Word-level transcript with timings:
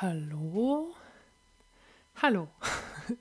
Hallo? 0.00 0.94
Hallo. 2.22 2.46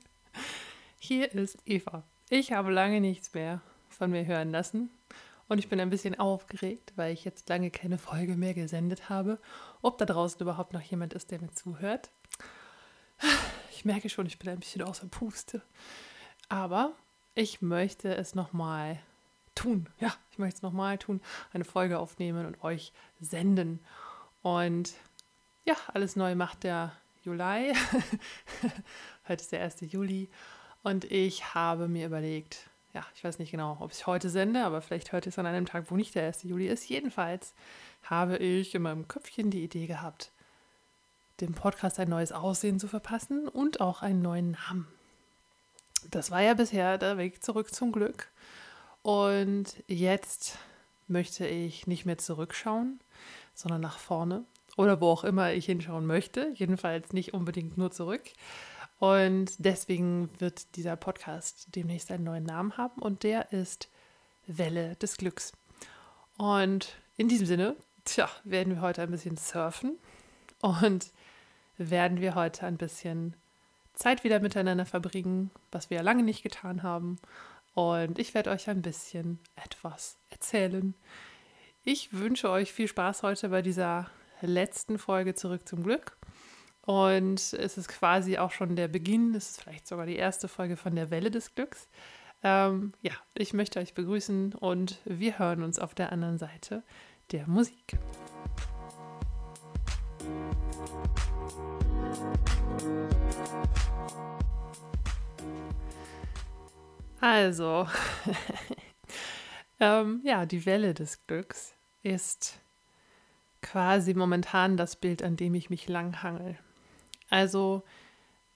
Hier 1.00 1.34
ist 1.34 1.58
Eva. 1.66 2.04
Ich 2.30 2.52
habe 2.52 2.70
lange 2.70 3.02
nichts 3.02 3.34
mehr 3.34 3.62
von 3.90 4.12
mir 4.12 4.28
hören 4.28 4.52
lassen 4.52 4.92
und 5.48 5.58
ich 5.58 5.70
bin 5.70 5.80
ein 5.80 5.90
bisschen 5.90 6.20
aufgeregt, 6.20 6.94
weil 6.96 7.14
ich 7.16 7.26
jetzt 7.26 7.50
lange 7.50 7.72
keine 7.72 7.98
Folge 7.98 8.36
mehr 8.36 8.54
gesendet 8.54 9.10
habe. 9.10 9.40
Ob 9.82 9.98
da 9.98 10.06
draußen 10.06 10.40
überhaupt 10.40 10.74
noch 10.74 10.84
jemand 10.84 11.16
ist, 11.16 11.32
der 11.32 11.42
mir 11.42 11.50
zuhört. 11.52 12.12
Ich 13.72 13.84
merke 13.84 14.08
schon, 14.10 14.28
ich 14.28 14.38
bin 14.38 14.50
ein 14.50 14.60
bisschen 14.60 14.84
außer 14.84 15.08
Puste. 15.08 15.64
Aber 16.48 16.94
ich 17.34 17.64
möchte 17.64 18.14
es 18.14 18.36
nochmal 18.36 19.00
tun. 19.56 19.90
Ja, 20.00 20.14
ich 20.30 20.38
möchte 20.38 20.58
es 20.58 20.62
nochmal 20.62 21.00
tun. 21.00 21.22
Eine 21.54 21.66
Folge 21.66 21.98
aufnehmen 21.98 22.46
und 22.46 22.64
euch 22.64 22.94
senden. 23.20 23.80
Und 24.44 24.94
ja, 25.68 25.76
alles 25.94 26.16
neu 26.16 26.34
macht 26.34 26.64
der 26.64 26.94
Juli. 27.24 27.74
heute 29.28 29.42
ist 29.42 29.52
der 29.52 29.64
1. 29.64 29.82
Juli. 29.82 30.30
Und 30.82 31.04
ich 31.12 31.54
habe 31.54 31.90
mir 31.90 32.06
überlegt, 32.06 32.70
ja, 32.94 33.06
ich 33.14 33.24
weiß 33.24 33.38
nicht 33.38 33.52
genau, 33.52 33.76
ob 33.82 33.92
ich 33.92 34.08
heute 34.08 34.30
sende, 34.30 34.64
aber 34.64 34.82
vielleicht 34.82 35.12
hört 35.12 35.26
ihr 35.26 35.32
es 35.32 35.38
an 35.38 35.46
einem 35.46 35.66
Tag, 35.66 35.92
wo 35.92 35.98
nicht 35.98 36.16
der 36.16 36.26
1. 36.26 36.44
Juli 36.44 36.68
ist. 36.68 36.88
Jedenfalls 36.88 37.54
habe 38.04 38.38
ich 38.38 38.74
in 38.76 38.84
meinem 38.84 39.10
Köpfchen 39.10 39.52
die 39.52 39.62
Idee 39.62 39.88
gehabt, 39.88 40.32
dem 41.42 41.54
Podcast 41.54 42.00
ein 42.00 42.08
neues 42.10 42.32
Aussehen 42.32 42.80
zu 42.80 42.88
verpassen 42.88 43.50
und 43.50 43.82
auch 43.82 44.02
einen 44.02 44.22
neuen 44.22 44.52
Namen. 44.52 44.88
Das 46.10 46.32
war 46.32 46.42
ja 46.42 46.54
bisher 46.54 46.98
der 46.98 47.18
Weg 47.18 47.44
zurück 47.44 47.74
zum 47.74 47.92
Glück. 47.92 48.30
Und 49.02 49.84
jetzt 49.88 50.58
möchte 51.10 51.46
ich 51.46 51.88
nicht 51.88 52.06
mehr 52.06 52.18
zurückschauen, 52.18 53.02
sondern 53.54 53.82
nach 53.82 54.00
vorne 54.00 54.46
oder 54.78 55.02
wo 55.02 55.10
auch 55.10 55.26
immer 55.26 55.52
ich 55.52 55.66
hinschauen 55.66 56.06
möchte. 56.06 56.54
Jedenfalls 56.56 57.12
nicht 57.12 57.34
unbedingt 57.34 57.78
nur 57.78 57.92
zurück. 57.92 58.24
Und 59.00 59.54
deswegen 59.58 60.30
wird 60.40 60.76
dieser 60.76 60.96
Podcast 60.96 61.68
demnächst 61.76 62.12
einen 62.12 62.24
neuen 62.24 62.46
Namen 62.46 62.78
haben 62.78 63.02
und 63.02 63.24
der 63.24 63.52
ist 63.52 63.90
Welle 64.48 64.96
des 64.96 65.18
Glücks. 65.18 65.52
Und 66.38 66.96
in 67.18 67.28
diesem 67.28 67.46
Sinne, 67.46 67.76
tja, 68.06 68.30
werden 68.44 68.76
wir 68.76 68.82
heute 68.82 69.02
ein 69.02 69.12
bisschen 69.12 69.38
surfen 69.38 69.98
und 70.62 71.12
werden 71.78 72.22
wir 72.22 72.34
heute 72.34 72.66
ein 72.66 72.78
bisschen 72.78 73.36
Zeit 73.94 74.24
wieder 74.24 74.40
miteinander 74.40 74.86
verbringen, 74.86 75.52
was 75.72 75.90
wir 75.90 75.98
ja 75.98 76.04
lange 76.04 76.24
nicht 76.24 76.44
getan 76.44 76.82
haben. 76.82 77.18
Und 77.74 78.18
ich 78.18 78.34
werde 78.34 78.50
euch 78.50 78.70
ein 78.70 78.82
bisschen 78.82 79.40
etwas 79.56 80.18
erzählen. 80.30 80.96
Ich 81.84 82.14
wünsche 82.14 82.50
euch 82.50 82.74
viel 82.74 82.88
Spaß 82.88 83.22
heute 83.24 83.50
bei 83.50 83.62
dieser 83.62 84.10
letzten 84.42 84.98
Folge 85.00 85.36
zurück 85.36 85.68
zum 85.68 85.84
Glück. 85.84 86.18
Und 86.82 87.54
es 87.54 87.78
ist 87.78 87.90
quasi 87.90 88.38
auch 88.38 88.52
schon 88.52 88.78
der 88.78 88.88
Beginn, 88.88 89.36
es 89.36 89.52
ist 89.52 89.62
vielleicht 89.62 89.88
sogar 89.88 90.06
die 90.06 90.16
erste 90.16 90.48
Folge 90.48 90.78
von 90.78 90.96
der 90.96 91.10
Welle 91.10 91.30
des 91.30 91.54
Glücks. 91.54 91.90
Ähm, 92.44 92.94
ja, 93.02 93.12
ich 93.34 93.54
möchte 93.54 93.80
euch 93.80 93.94
begrüßen 93.94 94.54
und 94.54 95.02
wir 95.04 95.38
hören 95.38 95.64
uns 95.64 95.80
auf 95.80 95.96
der 95.96 96.12
anderen 96.12 96.38
Seite 96.38 96.84
der 97.32 97.48
Musik. 97.48 97.98
Also, 107.20 107.88
ähm, 109.80 110.22
ja, 110.24 110.46
die 110.46 110.66
Welle 110.66 110.94
des 110.94 111.26
Glücks 111.26 111.74
ist 112.04 112.62
quasi 113.62 114.14
momentan 114.14 114.78
das 114.78 114.96
Bild, 114.96 115.24
an 115.24 115.36
dem 115.36 115.56
ich 115.56 115.70
mich 115.70 115.88
langhangel. 115.88 116.58
Also 117.30 117.84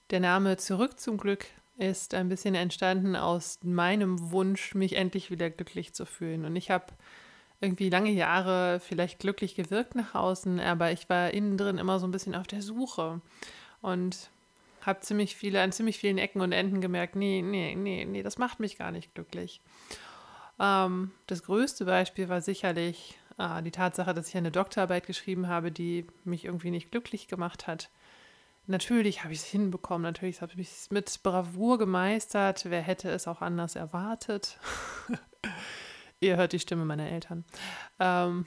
der 0.10 0.20
Name 0.20 0.58
Zurück 0.58 1.00
zum 1.00 1.18
Glück 1.18 1.46
ist 1.78 2.14
ein 2.14 2.30
bisschen 2.30 2.56
entstanden 2.56 3.16
aus 3.16 3.60
meinem 3.64 4.32
Wunsch, 4.32 4.76
mich 4.76 4.96
endlich 4.96 5.32
wieder 5.32 5.50
glücklich 5.50 5.94
zu 5.94 6.06
fühlen. 6.06 6.46
Und 6.46 6.56
ich 6.56 6.70
habe 6.70 6.86
irgendwie 7.60 7.90
lange 7.90 8.12
Jahre 8.12 8.80
vielleicht 8.80 9.20
glücklich 9.20 9.56
gewirkt 9.56 9.96
nach 9.96 10.16
außen, 10.16 10.60
aber 10.60 10.92
ich 10.92 11.10
war 11.10 11.32
innen 11.32 11.58
drin 11.58 11.78
immer 11.78 12.00
so 12.00 12.08
ein 12.08 12.12
bisschen 12.12 12.36
auf 12.36 12.48
der 12.48 12.62
Suche 12.62 13.22
und 13.82 14.30
habe 14.82 15.02
ziemlich 15.02 15.36
viele, 15.36 15.62
an 15.62 15.72
ziemlich 15.72 16.00
vielen 16.00 16.18
Ecken 16.18 16.42
und 16.42 16.52
Enden 16.52 16.82
gemerkt, 16.82 17.16
nee, 17.16 17.42
nee, 17.44 17.76
nee, 17.76 18.06
nee, 18.06 18.24
das 18.24 18.40
macht 18.40 18.60
mich 18.60 18.78
gar 18.78 18.92
nicht 18.92 19.14
glücklich. 19.14 19.62
Ähm, 20.60 21.12
das 21.28 21.44
größte 21.44 21.86
Beispiel 21.86 22.30
war 22.30 22.42
sicherlich 22.42 23.18
die 23.64 23.72
Tatsache, 23.72 24.14
dass 24.14 24.30
ich 24.30 24.38
eine 24.38 24.52
Doktorarbeit 24.52 25.06
geschrieben 25.06 25.48
habe, 25.48 25.72
die 25.72 26.08
mich 26.24 26.46
irgendwie 26.46 26.72
nicht 26.72 26.92
glücklich 26.92 27.28
gemacht 27.28 27.68
hat. 27.68 27.90
Natürlich 28.68 29.24
habe 29.24 29.34
ich 29.34 29.40
es 29.40 29.46
hinbekommen, 29.46 30.04
natürlich 30.04 30.42
habe 30.42 30.54
ich 30.58 30.70
es 30.70 30.92
mit 30.92 31.24
Bravour 31.24 31.78
gemeistert. 31.78 32.66
Wer 32.70 32.82
hätte 32.82 33.10
es 33.10 33.28
auch 33.28 33.42
anders 33.42 33.76
erwartet? 33.76 34.60
Ihr 36.20 36.38
hört 36.38 36.54
die 36.54 36.60
Stimme 36.60 36.86
meiner 36.86 37.10
Eltern. 37.10 37.44
Ähm, 38.00 38.46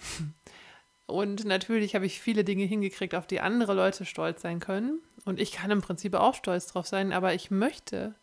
und 1.07 1.45
natürlich 1.45 1.95
habe 1.95 2.07
ich 2.07 2.21
viele 2.21 2.45
Dinge 2.45 2.65
hingekriegt, 2.65 3.15
auf 3.15 3.27
die 3.27 3.41
andere 3.41 3.75
Leute 3.75 4.05
stolz 4.05 4.43
sein 4.43 4.61
können. 4.61 5.01
Und 5.25 5.41
ich 5.41 5.53
kann 5.53 5.71
im 5.71 5.83
Prinzip 5.83 6.15
auch 6.15 6.35
stolz 6.35 6.69
drauf 6.69 6.87
sein, 6.87 7.13
aber 7.13 7.35
ich 7.35 7.51
möchte, 7.51 8.15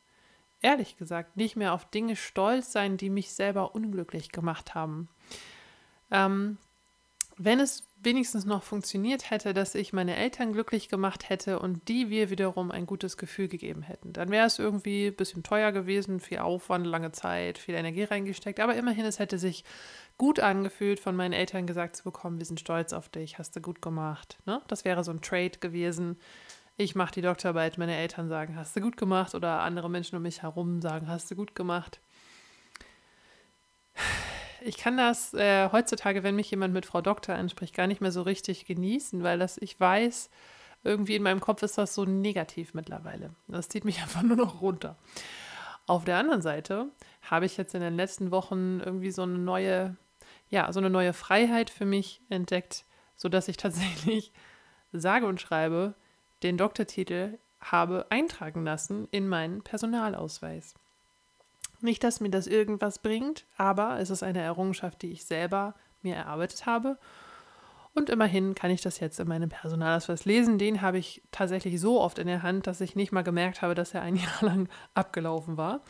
ehrlich 0.61 0.97
gesagt, 0.97 1.35
nicht 1.35 1.57
mehr 1.57 1.73
auf 1.73 1.85
Dinge 1.85 2.15
stolz 2.15 2.71
sein, 2.71 2.97
die 2.97 3.09
mich 3.09 3.33
selber 3.33 3.75
unglücklich 3.75 4.31
gemacht 4.31 4.73
haben. 4.73 5.09
Ähm, 6.11 6.57
wenn 7.37 7.59
es 7.59 7.83
wenigstens 8.03 8.45
noch 8.45 8.63
funktioniert 8.63 9.29
hätte, 9.29 9.53
dass 9.53 9.75
ich 9.75 9.93
meine 9.93 10.15
Eltern 10.15 10.53
glücklich 10.53 10.89
gemacht 10.89 11.29
hätte 11.29 11.59
und 11.59 11.87
die 11.87 12.09
wir 12.09 12.29
wiederum 12.29 12.71
ein 12.71 12.85
gutes 12.85 13.17
Gefühl 13.17 13.47
gegeben 13.47 13.83
hätten, 13.83 14.13
dann 14.13 14.29
wäre 14.31 14.47
es 14.47 14.59
irgendwie 14.59 15.07
ein 15.07 15.15
bisschen 15.15 15.43
teuer 15.43 15.71
gewesen, 15.71 16.19
viel 16.19 16.39
Aufwand, 16.39 16.85
lange 16.85 17.11
Zeit, 17.11 17.57
viel 17.57 17.75
Energie 17.75 18.03
reingesteckt, 18.03 18.59
aber 18.59 18.75
immerhin, 18.75 19.05
es 19.05 19.19
hätte 19.19 19.37
sich 19.37 19.63
gut 20.17 20.39
angefühlt, 20.39 20.99
von 20.99 21.15
meinen 21.15 21.33
Eltern 21.33 21.67
gesagt 21.67 21.95
zu 21.95 22.03
bekommen, 22.03 22.39
wir 22.39 22.45
sind 22.45 22.59
stolz 22.59 22.93
auf 22.93 23.09
dich, 23.09 23.37
hast 23.37 23.55
du 23.55 23.61
gut 23.61 23.81
gemacht. 23.81 24.37
Ne? 24.45 24.61
Das 24.67 24.85
wäre 24.85 25.03
so 25.03 25.11
ein 25.11 25.21
Trade 25.21 25.59
gewesen. 25.59 26.17
Ich 26.77 26.95
mache 26.95 27.13
die 27.13 27.21
Doktorarbeit, 27.21 27.77
meine 27.77 27.95
Eltern 27.95 28.29
sagen, 28.29 28.55
hast 28.55 28.75
du 28.75 28.81
gut 28.81 28.97
gemacht 28.97 29.35
oder 29.35 29.61
andere 29.61 29.89
Menschen 29.89 30.15
um 30.15 30.23
mich 30.23 30.41
herum 30.41 30.81
sagen, 30.81 31.07
hast 31.07 31.29
du 31.29 31.35
gut 31.35 31.55
gemacht 31.55 32.01
ich 34.63 34.77
kann 34.77 34.97
das 34.97 35.33
äh, 35.33 35.69
heutzutage, 35.71 36.23
wenn 36.23 36.35
mich 36.35 36.51
jemand 36.51 36.73
mit 36.73 36.85
Frau 36.85 37.01
Doktor 37.01 37.35
anspricht, 37.35 37.75
gar 37.75 37.87
nicht 37.87 38.01
mehr 38.01 38.11
so 38.11 38.21
richtig 38.21 38.65
genießen, 38.65 39.23
weil 39.23 39.39
das, 39.39 39.57
ich 39.57 39.79
weiß, 39.79 40.29
irgendwie 40.83 41.15
in 41.15 41.23
meinem 41.23 41.39
Kopf 41.39 41.61
ist 41.63 41.77
das 41.77 41.93
so 41.93 42.05
negativ 42.05 42.73
mittlerweile. 42.73 43.31
Das 43.47 43.69
zieht 43.69 43.85
mich 43.85 44.01
einfach 44.01 44.23
nur 44.23 44.37
noch 44.37 44.61
runter. 44.61 44.95
Auf 45.87 46.05
der 46.05 46.17
anderen 46.17 46.41
Seite 46.41 46.87
habe 47.21 47.45
ich 47.45 47.57
jetzt 47.57 47.75
in 47.75 47.81
den 47.81 47.95
letzten 47.95 48.31
Wochen 48.31 48.81
irgendwie 48.83 49.11
so 49.11 49.23
eine 49.23 49.37
neue, 49.37 49.95
ja, 50.49 50.71
so 50.71 50.79
eine 50.79 50.89
neue 50.89 51.13
Freiheit 51.13 51.69
für 51.69 51.85
mich 51.85 52.21
entdeckt, 52.29 52.85
sodass 53.15 53.47
ich 53.47 53.57
tatsächlich 53.57 54.31
sage 54.91 55.25
und 55.25 55.41
schreibe, 55.41 55.95
den 56.43 56.57
Doktortitel 56.57 57.37
habe 57.59 58.07
eintragen 58.09 58.63
lassen 58.63 59.07
in 59.11 59.27
meinen 59.27 59.61
Personalausweis. 59.61 60.73
Nicht, 61.81 62.03
dass 62.03 62.19
mir 62.19 62.29
das 62.29 62.47
irgendwas 62.47 62.99
bringt, 62.99 63.45
aber 63.57 63.99
es 63.99 64.09
ist 64.09 64.23
eine 64.23 64.41
Errungenschaft, 64.41 65.01
die 65.01 65.11
ich 65.11 65.25
selber 65.25 65.75
mir 66.01 66.15
erarbeitet 66.15 66.65
habe. 66.65 66.97
Und 67.93 68.09
immerhin 68.09 68.55
kann 68.55 68.71
ich 68.71 68.81
das 68.81 68.99
jetzt 68.99 69.19
in 69.19 69.27
meinem 69.27 69.49
Personalausweis 69.49 70.23
lesen. 70.23 70.57
Den 70.57 70.81
habe 70.81 70.97
ich 70.97 71.21
tatsächlich 71.31 71.79
so 71.81 71.99
oft 71.99 72.19
in 72.19 72.27
der 72.27 72.41
Hand, 72.41 72.65
dass 72.65 72.79
ich 72.79 72.95
nicht 72.95 73.11
mal 73.11 73.23
gemerkt 73.23 73.61
habe, 73.61 73.75
dass 73.75 73.93
er 73.93 74.01
ein 74.01 74.15
Jahr 74.17 74.41
lang 74.41 74.69
abgelaufen 74.93 75.57
war. 75.57 75.81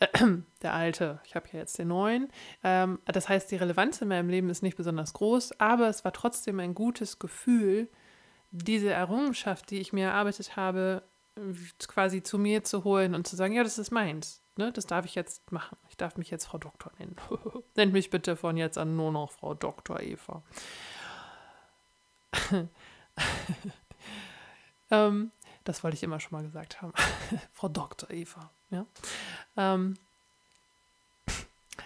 Der 0.62 0.74
alte, 0.74 1.20
ich 1.24 1.34
habe 1.34 1.48
ja 1.52 1.58
jetzt 1.60 1.78
den 1.78 1.88
neuen. 1.88 2.28
Ähm, 2.62 3.00
das 3.06 3.28
heißt, 3.28 3.50
die 3.50 3.56
Relevanz 3.56 4.00
in 4.00 4.08
meinem 4.08 4.28
Leben 4.28 4.50
ist 4.50 4.62
nicht 4.62 4.76
besonders 4.76 5.12
groß, 5.12 5.58
aber 5.58 5.88
es 5.88 6.04
war 6.04 6.12
trotzdem 6.12 6.60
ein 6.60 6.74
gutes 6.74 7.18
Gefühl, 7.18 7.88
diese 8.50 8.90
Errungenschaft, 8.90 9.70
die 9.70 9.80
ich 9.80 9.92
mir 9.92 10.06
erarbeitet 10.06 10.56
habe, 10.56 11.02
quasi 11.86 12.22
zu 12.22 12.38
mir 12.38 12.64
zu 12.64 12.84
holen 12.84 13.14
und 13.14 13.26
zu 13.26 13.36
sagen, 13.36 13.54
ja, 13.54 13.62
das 13.62 13.78
ist 13.78 13.90
meins. 13.90 14.42
Ne, 14.56 14.72
das 14.72 14.86
darf 14.86 15.04
ich 15.04 15.14
jetzt 15.14 15.52
machen. 15.52 15.76
Ich 15.88 15.96
darf 15.96 16.16
mich 16.16 16.30
jetzt 16.30 16.46
Frau 16.46 16.58
Doktor 16.58 16.90
nennen. 16.98 17.16
Nennt 17.76 17.92
mich 17.92 18.10
bitte 18.10 18.34
von 18.34 18.56
jetzt 18.56 18.76
an 18.76 18.96
nur 18.96 19.12
noch 19.12 19.30
Frau 19.30 19.54
Doktor 19.54 20.00
Eva. 20.00 20.42
ähm, 24.90 25.30
das 25.62 25.84
wollte 25.84 25.96
ich 25.96 26.02
immer 26.02 26.18
schon 26.18 26.32
mal 26.32 26.42
gesagt 26.42 26.82
haben. 26.82 26.92
Frau 27.52 27.68
Doktor 27.68 28.10
Eva. 28.10 28.50
Ja. 28.70 28.84
Ähm, 29.56 29.94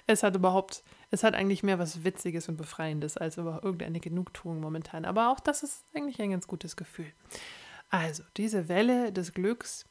es 0.06 0.22
hat 0.22 0.34
überhaupt, 0.34 0.82
es 1.10 1.24
hat 1.24 1.34
eigentlich 1.34 1.62
mehr 1.62 1.78
was 1.78 2.04
Witziges 2.04 2.48
und 2.48 2.56
Befreiendes 2.56 3.16
als 3.18 3.36
über 3.36 3.60
irgendeine 3.62 4.00
Genugtuung 4.00 4.60
momentan. 4.60 5.04
Aber 5.04 5.30
auch 5.30 5.40
das 5.40 5.62
ist 5.62 5.84
eigentlich 5.94 6.20
ein 6.20 6.30
ganz 6.30 6.46
gutes 6.46 6.76
Gefühl. 6.76 7.12
Also, 7.92 8.22
diese 8.38 8.68
Welle 8.68 9.12
des 9.12 9.34
Glücks 9.34 9.84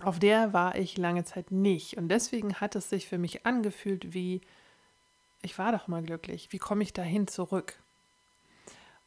auf 0.00 0.18
der 0.18 0.52
war 0.52 0.76
ich 0.76 0.98
lange 0.98 1.24
Zeit 1.24 1.50
nicht. 1.50 1.96
Und 1.96 2.08
deswegen 2.08 2.54
hat 2.56 2.74
es 2.74 2.90
sich 2.90 3.08
für 3.08 3.16
mich 3.16 3.46
angefühlt 3.46 4.12
wie, 4.12 4.40
ich 5.40 5.56
war 5.56 5.72
doch 5.72 5.88
mal 5.88 6.02
glücklich. 6.02 6.48
Wie 6.50 6.58
komme 6.58 6.82
ich 6.82 6.92
dahin 6.92 7.28
zurück? 7.28 7.78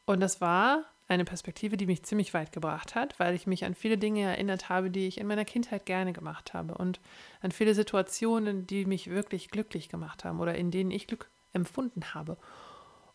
Und 0.06 0.22
das 0.22 0.42
war 0.42 0.86
eine 1.10 1.26
Perspektive, 1.26 1.76
die 1.76 1.86
mich 1.86 2.04
ziemlich 2.04 2.34
weit 2.34 2.52
gebracht 2.52 2.96
hat, 2.96 3.20
weil 3.20 3.36
ich 3.36 3.48
mich 3.48 3.66
an 3.66 3.76
viele 3.76 3.98
Dinge 3.98 4.22
erinnert 4.22 4.70
habe, 4.70 4.90
die 4.90 5.08
ich 5.08 5.20
in 5.20 5.28
meiner 5.28 5.46
Kindheit 5.46 5.86
gerne 5.86 6.14
gemacht 6.14 6.54
habe 6.54 6.76
und 6.76 7.00
an 7.42 7.52
viele 7.52 7.76
Situationen, 7.76 8.66
die 8.66 8.86
mich 8.86 9.10
wirklich 9.10 9.50
glücklich 9.50 9.90
gemacht 9.90 10.24
haben 10.24 10.40
oder 10.40 10.56
in 10.56 10.72
denen 10.72 10.92
ich 10.92 11.06
Glück 11.06 11.30
empfunden 11.54 12.14
habe. 12.14 12.38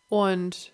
Und 0.08 0.72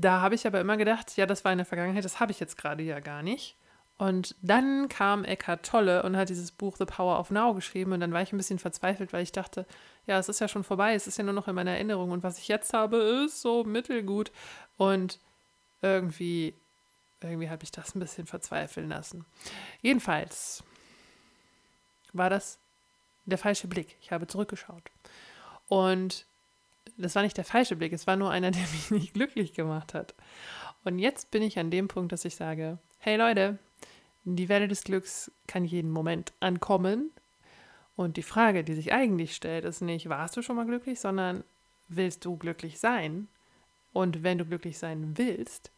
da 0.00 0.20
habe 0.20 0.34
ich 0.34 0.46
aber 0.46 0.60
immer 0.60 0.76
gedacht, 0.76 1.16
ja, 1.16 1.26
das 1.26 1.44
war 1.44 1.52
in 1.52 1.58
der 1.58 1.66
Vergangenheit, 1.66 2.04
das 2.04 2.20
habe 2.20 2.32
ich 2.32 2.40
jetzt 2.40 2.56
gerade 2.56 2.82
ja 2.82 3.00
gar 3.00 3.22
nicht. 3.22 3.56
Und 3.98 4.34
dann 4.40 4.88
kam 4.88 5.24
Eckhart 5.24 5.66
Tolle 5.66 6.02
und 6.02 6.16
hat 6.16 6.30
dieses 6.30 6.52
Buch 6.52 6.76
The 6.78 6.86
Power 6.86 7.20
of 7.20 7.30
Now 7.30 7.52
geschrieben. 7.52 7.92
Und 7.92 8.00
dann 8.00 8.14
war 8.14 8.22
ich 8.22 8.32
ein 8.32 8.38
bisschen 8.38 8.58
verzweifelt, 8.58 9.12
weil 9.12 9.22
ich 9.22 9.32
dachte, 9.32 9.66
ja, 10.06 10.18
es 10.18 10.30
ist 10.30 10.40
ja 10.40 10.48
schon 10.48 10.64
vorbei, 10.64 10.94
es 10.94 11.06
ist 11.06 11.18
ja 11.18 11.24
nur 11.24 11.34
noch 11.34 11.48
in 11.48 11.54
meiner 11.54 11.72
Erinnerung. 11.72 12.10
Und 12.10 12.22
was 12.22 12.38
ich 12.38 12.48
jetzt 12.48 12.72
habe, 12.72 12.96
ist 13.26 13.42
so 13.42 13.62
mittelgut. 13.62 14.32
Und 14.78 15.18
irgendwie, 15.82 16.54
irgendwie 17.20 17.50
hat 17.50 17.60
mich 17.60 17.72
das 17.72 17.94
ein 17.94 18.00
bisschen 18.00 18.26
verzweifeln 18.26 18.88
lassen. 18.88 19.26
Jedenfalls 19.82 20.64
war 22.14 22.30
das 22.30 22.58
der 23.26 23.36
falsche 23.36 23.68
Blick. 23.68 23.98
Ich 24.00 24.12
habe 24.12 24.26
zurückgeschaut. 24.26 24.90
Und 25.68 26.24
das 27.00 27.14
war 27.14 27.22
nicht 27.22 27.36
der 27.36 27.44
falsche 27.44 27.76
Blick, 27.76 27.92
es 27.92 28.06
war 28.06 28.16
nur 28.16 28.30
einer, 28.30 28.50
der 28.52 28.62
mich 28.62 28.90
nicht 28.90 29.14
glücklich 29.14 29.52
gemacht 29.52 29.94
hat. 29.94 30.14
Und 30.84 30.98
jetzt 30.98 31.30
bin 31.30 31.42
ich 31.42 31.58
an 31.58 31.70
dem 31.70 31.88
Punkt, 31.88 32.12
dass 32.12 32.24
ich 32.24 32.36
sage, 32.36 32.78
hey 32.98 33.16
Leute, 33.16 33.58
die 34.24 34.48
Welle 34.48 34.68
des 34.68 34.84
Glücks 34.84 35.30
kann 35.46 35.64
jeden 35.64 35.90
Moment 35.90 36.32
ankommen. 36.40 37.10
Und 37.96 38.16
die 38.16 38.22
Frage, 38.22 38.64
die 38.64 38.74
sich 38.74 38.92
eigentlich 38.92 39.34
stellt, 39.34 39.64
ist 39.64 39.82
nicht, 39.82 40.08
warst 40.08 40.36
du 40.36 40.42
schon 40.42 40.56
mal 40.56 40.66
glücklich, 40.66 41.00
sondern 41.00 41.44
willst 41.88 42.24
du 42.24 42.36
glücklich 42.36 42.78
sein? 42.78 43.28
Und 43.92 44.22
wenn 44.22 44.38
du 44.38 44.44
glücklich 44.44 44.78
sein 44.78 45.18
willst, 45.18 45.70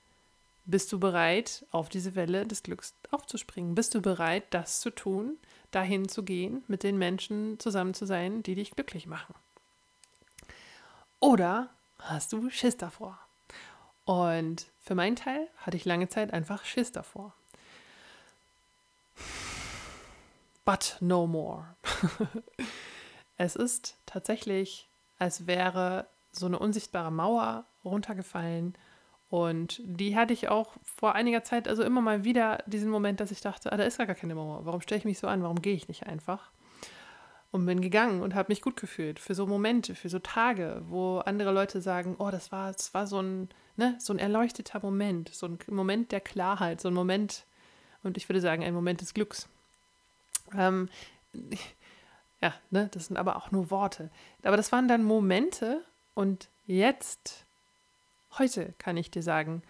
bist 0.65 0.93
du 0.93 1.01
bereit, 1.01 1.67
auf 1.73 1.89
diese 1.89 2.15
Welle 2.15 2.47
des 2.47 2.63
Glücks 2.63 2.95
aufzuspringen? 3.11 3.75
Bist 3.75 3.95
du 3.95 4.01
bereit, 4.01 4.45
das 4.51 4.81
zu 4.81 4.91
tun, 4.91 5.37
dahin 5.73 6.09
zu 6.09 6.23
gehen, 6.23 6.63
mit 6.69 6.85
den 6.85 6.99
Menschen 6.99 7.59
zusammen 7.59 7.95
zu 7.95 8.07
sein, 8.07 8.43
die 8.45 8.55
dich 8.55 8.71
glücklich 8.71 9.07
machen? 9.07 9.35
Oder 11.23 11.71
hast 12.01 12.33
du 12.33 12.51
Schiss 12.51 12.77
davor? 12.77 13.17
Und 14.05 14.67
für 14.81 14.97
meinen 14.97 15.15
Teil 15.15 15.47
hatte 15.57 15.77
ich 15.77 15.85
lange 15.85 16.09
Zeit 16.09 16.33
einfach 16.33 16.65
Schiss 16.65 16.91
davor. 16.91 17.33
But 20.65 20.97
no 20.99 21.29
more. 21.29 21.77
es 23.39 23.55
ist 23.55 23.95
tatsächlich, 24.05 24.89
als 25.21 25.47
wäre 25.47 26.07
so 26.33 26.47
eine 26.47 26.59
unsichtbare 26.59 27.13
Mauer 27.13 27.67
runtergefallen. 27.85 28.75
Und 29.31 29.81
die 29.85 30.17
hatte 30.17 30.33
ich 30.33 30.49
auch 30.49 30.73
vor 30.83 31.15
einiger 31.15 31.45
Zeit, 31.45 31.69
also 31.69 31.85
immer 31.85 32.01
mal 32.01 32.25
wieder 32.25 32.65
diesen 32.67 32.91
Moment, 32.91 33.21
dass 33.21 33.31
ich 33.31 33.41
dachte, 33.41 33.71
ah, 33.71 33.77
da 33.77 33.85
ist 33.85 33.99
gar 33.99 34.09
keine 34.09 34.35
Mauer. 34.35 34.67
Warum 34.67 34.81
stelle 34.81 34.99
ich 34.99 35.05
mich 35.05 35.21
so 35.21 35.29
an? 35.29 35.45
Warum 35.45 35.63
gehe 35.63 35.75
ich 35.75 35.87
nicht 35.87 36.05
einfach? 36.09 36.51
Und 37.53 37.67
bin 37.67 37.83
gegangen 37.83 38.23
und 38.23 38.35
habe 38.35 38.51
mich 38.51 38.63
gut 38.63 38.77
gefühlt 38.77 39.21
für 39.21 39.35
so 39.35 39.47
Momente, 39.47 39.95
für 39.95 40.09
so 40.09 40.19
Tage, 40.19 40.83
wo 40.89 41.19
andere 41.19 41.53
Leute 41.53 41.83
sagen, 41.83 42.17
oh, 42.19 42.31
das 42.31 42.51
war, 42.51 42.73
das 42.73 42.93
war 42.95 43.07
so 43.07 43.21
ein, 43.21 43.51
ne, 43.77 43.95
so 44.01 44.13
ein 44.15 44.19
erleuchteter 44.19 44.81
Moment, 44.83 45.29
so 45.29 45.47
ein 45.47 45.59
Moment 45.69 46.13
der 46.13 46.21
Klarheit, 46.21 46.81
so 46.81 46.89
ein 46.89 46.95
Moment, 46.95 47.45
und 48.03 48.17
ich 48.17 48.29
würde 48.29 48.41
sagen, 48.41 48.65
ein 48.65 48.75
Moment 48.75 49.03
des 49.03 49.13
Glücks. 49.13 49.49
Ähm, 50.57 50.89
ja, 52.41 52.55
ne, 52.71 52.89
das 52.93 53.07
sind 53.07 53.19
aber 53.19 53.37
auch 53.37 53.51
nur 53.51 53.71
Worte. 53.71 54.11
Aber 54.43 54.57
das 54.57 54.73
waren 54.73 54.89
dann 54.89 55.05
Momente 55.05 55.85
und 56.15 56.49
jetzt, 56.67 57.45
heute 58.39 58.73
kann 58.79 58.97
ich 58.97 59.11
dir 59.11 59.23
sagen, 59.23 59.63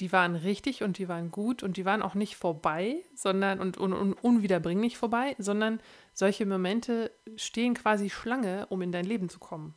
die 0.00 0.12
waren 0.12 0.34
richtig 0.34 0.82
und 0.82 0.98
die 0.98 1.08
waren 1.08 1.30
gut 1.30 1.62
und 1.62 1.76
die 1.76 1.84
waren 1.84 2.02
auch 2.02 2.14
nicht 2.14 2.36
vorbei, 2.36 2.96
sondern 3.14 3.60
und, 3.60 3.76
und, 3.76 3.92
und 3.92 4.14
unwiederbringlich 4.14 4.96
vorbei, 4.96 5.36
sondern 5.38 5.80
solche 6.14 6.46
Momente 6.46 7.10
stehen 7.36 7.74
quasi 7.74 8.08
Schlange, 8.08 8.66
um 8.70 8.80
in 8.80 8.92
dein 8.92 9.04
Leben 9.04 9.28
zu 9.28 9.38
kommen. 9.38 9.74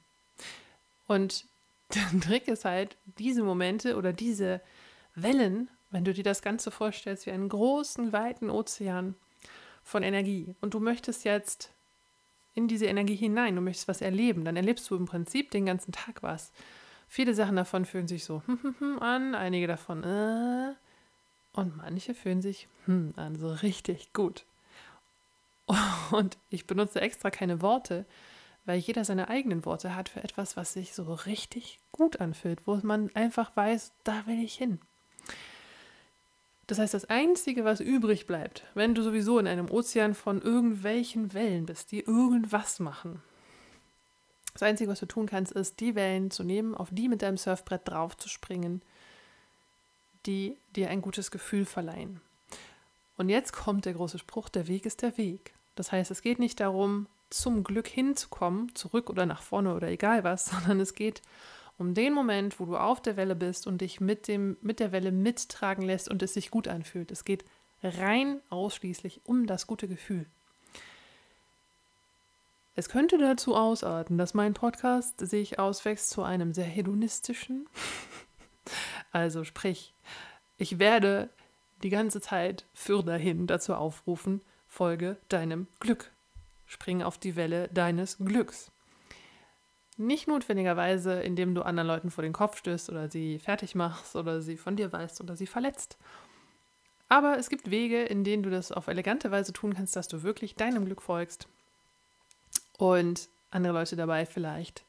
Und 1.08 1.46
der 1.94 2.22
Trick 2.22 2.48
ist 2.48 2.66
halt, 2.66 2.96
diese 3.20 3.44
Momente 3.44 3.98
oder 3.98 4.14
diese 4.14 4.62
Wellen, 5.14 5.70
wenn 5.92 6.06
du 6.06 6.14
dir 6.14 6.24
das 6.24 6.42
Ganze 6.42 6.72
vorstellst 6.72 7.26
wie 7.26 7.32
einen 7.32 7.50
großen, 7.50 8.14
weiten 8.14 8.50
Ozean 8.50 9.16
von 9.84 10.02
Energie 10.02 10.56
und 10.62 10.74
du 10.74 10.80
möchtest 10.80 11.26
jetzt 11.26 11.70
in 12.56 12.68
diese 12.68 12.86
Energie 12.86 13.16
hinein, 13.16 13.56
du 13.56 13.62
möchtest 13.62 13.90
was 13.90 14.02
erleben, 14.02 14.46
dann 14.46 14.56
erlebst 14.56 14.90
du 14.90 14.96
im 14.96 15.06
Prinzip 15.06 15.52
den 15.52 15.66
ganzen 15.66 15.92
Tag 15.92 16.24
was. 16.24 16.52
Viele 17.14 17.36
Sachen 17.36 17.58
davon 17.58 17.86
fühlen 17.86 18.08
sich 18.08 18.26
so 18.26 18.42
hm, 18.48 18.58
hm, 18.64 18.76
hm, 18.80 19.00
an, 19.00 19.36
einige 19.36 19.68
davon 19.68 20.04
äh, 20.04 20.74
und 21.54 21.78
manche 21.78 22.16
fühlen 22.16 22.42
sich 22.42 22.68
hm, 22.86 23.14
an, 23.18 23.36
so 23.36 23.50
richtig 23.54 24.14
gut. 24.14 24.46
Und 26.12 26.40
ich 26.50 26.66
benutze 26.66 27.02
extra 27.02 27.30
keine 27.30 27.62
Worte, 27.62 28.08
weil 28.66 28.80
jeder 28.80 29.06
seine 29.06 29.28
eigenen 29.28 29.64
Worte 29.64 29.96
hat 29.96 30.10
für 30.10 30.24
etwas, 30.24 30.58
was 30.58 30.74
sich 30.74 30.96
so 30.96 31.14
richtig 31.14 31.78
gut 31.92 32.20
anfühlt, 32.20 32.66
wo 32.66 32.80
man 32.82 33.12
einfach 33.14 33.56
weiß, 33.56 33.92
da 34.04 34.26
will 34.26 34.44
ich 34.44 34.56
hin. 34.56 34.80
Das 36.66 36.80
heißt, 36.80 36.96
das 36.96 37.12
Einzige, 37.12 37.64
was 37.64 37.80
übrig 37.80 38.26
bleibt, 38.26 38.66
wenn 38.74 38.96
du 38.96 39.04
sowieso 39.04 39.38
in 39.38 39.46
einem 39.46 39.70
Ozean 39.70 40.16
von 40.16 40.42
irgendwelchen 40.42 41.36
Wellen 41.36 41.68
bist, 41.68 41.92
die 41.92 42.00
irgendwas 42.00 42.80
machen, 42.80 43.22
das 44.54 44.64
Einzige, 44.64 44.90
was 44.90 45.00
du 45.00 45.06
tun 45.06 45.26
kannst, 45.26 45.52
ist, 45.52 45.80
die 45.80 45.96
Wellen 45.96 46.32
zu 46.32 46.44
nehmen, 46.44 46.76
auf 46.76 46.90
die 46.92 47.10
mit 47.10 47.22
deinem 47.22 47.38
Surfbrett 47.38 47.82
drauf 47.86 48.16
zu 48.18 48.30
springen, 48.30 48.82
die 50.26 50.58
dir 50.76 50.90
ein 50.90 51.02
gutes 51.02 51.32
Gefühl 51.32 51.66
verleihen. 51.66 52.22
Und 53.18 53.30
jetzt 53.30 53.54
kommt 53.54 53.86
der 53.86 53.94
große 53.94 54.20
Spruch, 54.20 54.50
der 54.50 54.68
Weg 54.68 54.86
ist 54.86 55.02
der 55.02 55.18
Weg. 55.18 55.54
Das 55.76 55.92
heißt, 55.92 56.12
es 56.12 56.22
geht 56.22 56.40
nicht 56.40 56.60
darum, 56.60 57.08
zum 57.30 57.64
Glück 57.64 57.88
hinzukommen, 57.88 58.74
zurück 58.76 59.10
oder 59.10 59.26
nach 59.26 59.42
vorne 59.42 59.74
oder 59.74 59.88
egal 59.90 60.24
was, 60.24 60.46
sondern 60.52 60.80
es 60.80 60.94
geht 60.94 61.22
um 61.78 61.96
den 61.96 62.14
Moment, 62.14 62.60
wo 62.60 62.66
du 62.66 62.78
auf 62.78 63.02
der 63.02 63.18
Welle 63.18 63.36
bist 63.36 63.66
und 63.66 63.82
dich 63.82 64.00
mit, 64.00 64.28
dem, 64.28 64.58
mit 64.62 64.80
der 64.80 64.92
Welle 64.92 65.12
mittragen 65.12 65.84
lässt 65.84 66.08
und 66.08 66.22
es 66.22 66.36
sich 66.36 66.52
gut 66.52 66.68
anfühlt. 66.68 67.12
Es 67.12 67.26
geht 67.26 67.44
rein 67.82 68.40
ausschließlich 68.50 69.22
um 69.26 69.48
das 69.48 69.66
gute 69.66 69.88
Gefühl. 69.88 70.28
Es 72.76 72.90
könnte 72.90 73.20
dazu 73.20 73.56
ausarten, 73.56 74.18
dass 74.18 74.34
mein 74.34 74.56
Podcast 74.56 75.20
sich 75.20 75.60
auswächst 75.60 76.10
zu 76.10 76.24
einem 76.24 76.54
sehr 76.54 76.66
hedonistischen. 76.66 77.70
also 79.12 79.44
sprich, 79.44 79.94
ich 80.58 80.80
werde 80.80 81.30
die 81.84 81.92
ganze 81.92 82.20
Zeit 82.20 82.66
für 82.74 83.04
dahin 83.04 83.46
dazu 83.46 83.76
aufrufen, 83.76 84.42
folge 84.68 85.18
deinem 85.30 85.68
Glück. 85.80 86.12
Spring 86.66 87.04
auf 87.04 87.20
die 87.20 87.36
Welle 87.36 87.68
deines 87.68 88.18
Glücks. 88.18 88.72
Nicht 89.98 90.28
notwendigerweise, 90.28 91.22
indem 91.22 91.54
du 91.54 91.62
anderen 91.62 91.88
Leuten 91.88 92.10
vor 92.10 92.24
den 92.24 92.34
Kopf 92.34 92.58
stößt 92.58 92.90
oder 92.90 93.08
sie 93.08 93.38
fertig 93.38 93.76
machst 93.76 94.16
oder 94.16 94.42
sie 94.42 94.58
von 94.58 94.76
dir 94.76 94.92
weißt 94.92 95.22
oder 95.22 95.36
sie 95.36 95.46
verletzt. 95.46 96.00
Aber 97.08 97.38
es 97.38 97.50
gibt 97.50 97.70
Wege, 97.70 98.02
in 98.02 98.24
denen 98.24 98.42
du 98.42 98.50
das 98.50 98.72
auf 98.72 98.88
elegante 98.88 99.30
Weise 99.30 99.54
tun 99.54 99.76
kannst, 99.76 99.96
dass 99.96 100.08
du 100.08 100.24
wirklich 100.24 100.56
deinem 100.56 100.86
Glück 100.86 101.04
folgst 101.04 101.48
und 102.78 103.30
andere 103.52 103.74
Leute 103.74 103.96
dabei 103.96 104.26
vielleicht 104.26 104.84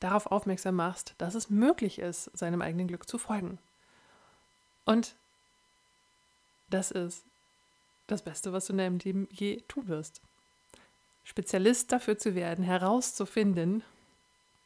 darauf 0.00 0.26
aufmerksam 0.26 0.76
machst, 0.76 1.14
dass 1.18 1.34
es 1.34 1.50
möglich 1.50 1.98
ist, 1.98 2.30
seinem 2.36 2.62
eigenen 2.62 2.86
Glück 2.86 3.08
zu 3.08 3.18
folgen. 3.18 3.58
Und 4.84 5.16
das 6.70 6.90
ist 6.90 7.24
das 8.06 8.22
Beste, 8.22 8.52
was 8.52 8.66
du 8.66 8.72
in 8.72 8.78
deinem 8.78 8.98
Leben 8.98 9.28
je 9.30 9.60
tun 9.62 9.88
wirst. 9.88 10.20
Spezialist 11.24 11.92
dafür 11.92 12.16
zu 12.16 12.34
werden, 12.34 12.64
herauszufinden, 12.64 13.82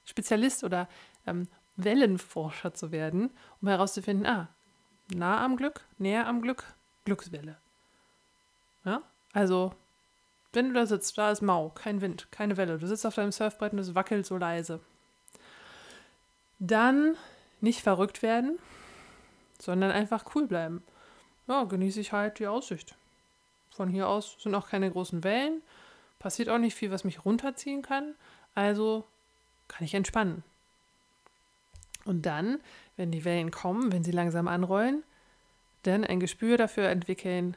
Spezialist 0.05 0.63
oder 0.63 0.89
ähm, 1.27 1.49
Wellenforscher 1.77 2.75
zu 2.75 2.93
werden, 2.93 3.31
um 3.61 3.69
herauszufinden, 3.69 4.27
ah, 4.27 4.49
nah 5.09 5.45
am 5.45 5.57
Glück, 5.57 5.81
näher 5.99 6.27
am 6.27 6.43
Glück, 6.43 6.65
Glückswelle. 7.05 7.57
Ja, 8.85 9.03
also 9.33 9.75
wenn 10.53 10.69
du 10.69 10.75
da 10.75 10.87
sitzt, 10.87 11.17
da 11.19 11.31
ist 11.31 11.43
mau, 11.43 11.71
kein 11.71 12.01
Wind, 12.01 12.29
keine 12.31 12.57
Welle. 12.57 12.79
Du 12.79 12.87
sitzt 12.87 13.07
auf 13.07 13.15
deinem 13.15 13.33
Surfbrett 13.33 13.73
und 13.73 13.79
es 13.79 13.95
wackelt 13.95 14.27
so 14.27 14.37
leise. 14.37 14.81
Dann 16.59 17.17
nicht 17.61 17.81
verrückt 17.81 18.23
werden, 18.23 18.59
sondern 19.59 19.91
einfach 19.91 20.25
cool 20.35 20.47
bleiben. 20.47 20.83
Ja, 21.47 21.65
genieße 21.65 22.01
ich 22.01 22.13
halt 22.13 22.39
die 22.39 22.47
Aussicht. 22.47 22.95
Von 23.71 23.89
hier 23.89 24.09
aus 24.09 24.37
sind 24.39 24.55
auch 24.55 24.69
keine 24.69 24.91
großen 24.91 25.25
Wellen, 25.25 25.63
passiert 26.19 26.49
auch 26.49 26.59
nicht 26.59 26.77
viel, 26.77 26.91
was 26.91 27.05
mich 27.05 27.25
runterziehen 27.25 27.83
kann. 27.83 28.15
Also 28.55 29.05
kann 29.69 29.85
ich 29.85 29.95
entspannen. 29.95 30.45
Und 32.05 32.27
dann, 32.27 32.61
wenn 32.97 33.11
die 33.11 33.25
Wellen 33.25 33.51
kommen, 33.51 33.93
wenn 33.93 34.05
sie 34.05 34.11
langsam 34.11 34.49
anrollen, 34.49 35.03
dann 35.85 36.05
ein 36.05 36.21
Gespür 36.21 36.59
dafür 36.59 36.89
entwickeln, 36.89 37.57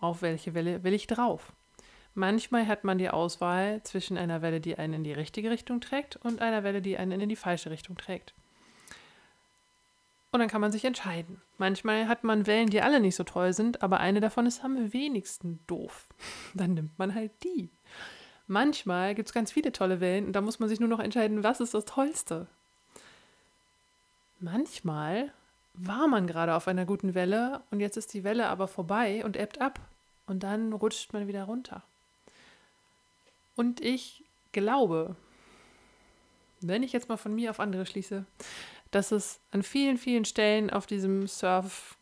auf 0.00 0.22
welche 0.22 0.54
Welle 0.54 0.82
will 0.82 0.94
ich 0.94 1.06
drauf. 1.06 1.52
Manchmal 2.14 2.66
hat 2.66 2.84
man 2.84 2.98
die 2.98 3.08
Auswahl 3.08 3.82
zwischen 3.84 4.18
einer 4.18 4.42
Welle, 4.42 4.60
die 4.60 4.76
einen 4.76 4.94
in 4.94 5.04
die 5.04 5.12
richtige 5.12 5.50
Richtung 5.50 5.80
trägt 5.80 6.16
und 6.16 6.42
einer 6.42 6.62
Welle, 6.62 6.82
die 6.82 6.98
einen 6.98 7.20
in 7.20 7.28
die 7.28 7.36
falsche 7.36 7.70
Richtung 7.70 7.96
trägt. 7.96 8.34
Und 10.30 10.40
dann 10.40 10.48
kann 10.48 10.60
man 10.62 10.72
sich 10.72 10.84
entscheiden. 10.84 11.42
Manchmal 11.58 12.08
hat 12.08 12.24
man 12.24 12.46
Wellen, 12.46 12.70
die 12.70 12.80
alle 12.80 13.00
nicht 13.00 13.16
so 13.16 13.24
toll 13.24 13.52
sind, 13.52 13.82
aber 13.82 14.00
eine 14.00 14.20
davon 14.20 14.46
ist 14.46 14.64
am 14.64 14.92
wenigsten 14.92 15.60
doof. 15.66 16.08
Dann 16.54 16.72
nimmt 16.72 16.98
man 16.98 17.14
halt 17.14 17.32
die. 17.44 17.70
Manchmal 18.46 19.14
gibt 19.14 19.28
es 19.28 19.34
ganz 19.34 19.52
viele 19.52 19.72
tolle 19.72 20.00
Wellen 20.00 20.26
und 20.26 20.32
da 20.32 20.40
muss 20.40 20.58
man 20.58 20.70
sich 20.70 20.80
nur 20.80 20.88
noch 20.88 21.00
entscheiden, 21.00 21.44
was 21.44 21.60
ist 21.60 21.74
das 21.74 21.84
Tollste. 21.84 22.46
Manchmal 24.40 25.32
war 25.74 26.08
man 26.08 26.26
gerade 26.26 26.54
auf 26.54 26.66
einer 26.66 26.86
guten 26.86 27.14
Welle 27.14 27.62
und 27.70 27.80
jetzt 27.80 27.96
ist 27.96 28.12
die 28.12 28.24
Welle 28.24 28.48
aber 28.48 28.68
vorbei 28.68 29.24
und 29.24 29.36
ebbt 29.36 29.60
ab 29.60 29.80
und 30.26 30.42
dann 30.42 30.72
rutscht 30.72 31.12
man 31.12 31.28
wieder 31.28 31.44
runter. 31.44 31.82
Und 33.56 33.80
ich 33.80 34.24
glaube, 34.52 35.16
wenn 36.60 36.82
ich 36.82 36.92
jetzt 36.92 37.08
mal 37.08 37.16
von 37.16 37.34
mir 37.34 37.50
auf 37.50 37.60
andere 37.60 37.86
schließe, 37.86 38.24
dass 38.90 39.12
es 39.12 39.40
an 39.50 39.62
vielen, 39.62 39.96
vielen 39.96 40.24
Stellen 40.24 40.70
auf 40.70 40.86
diesem 40.86 41.26
Surf, 41.26 41.96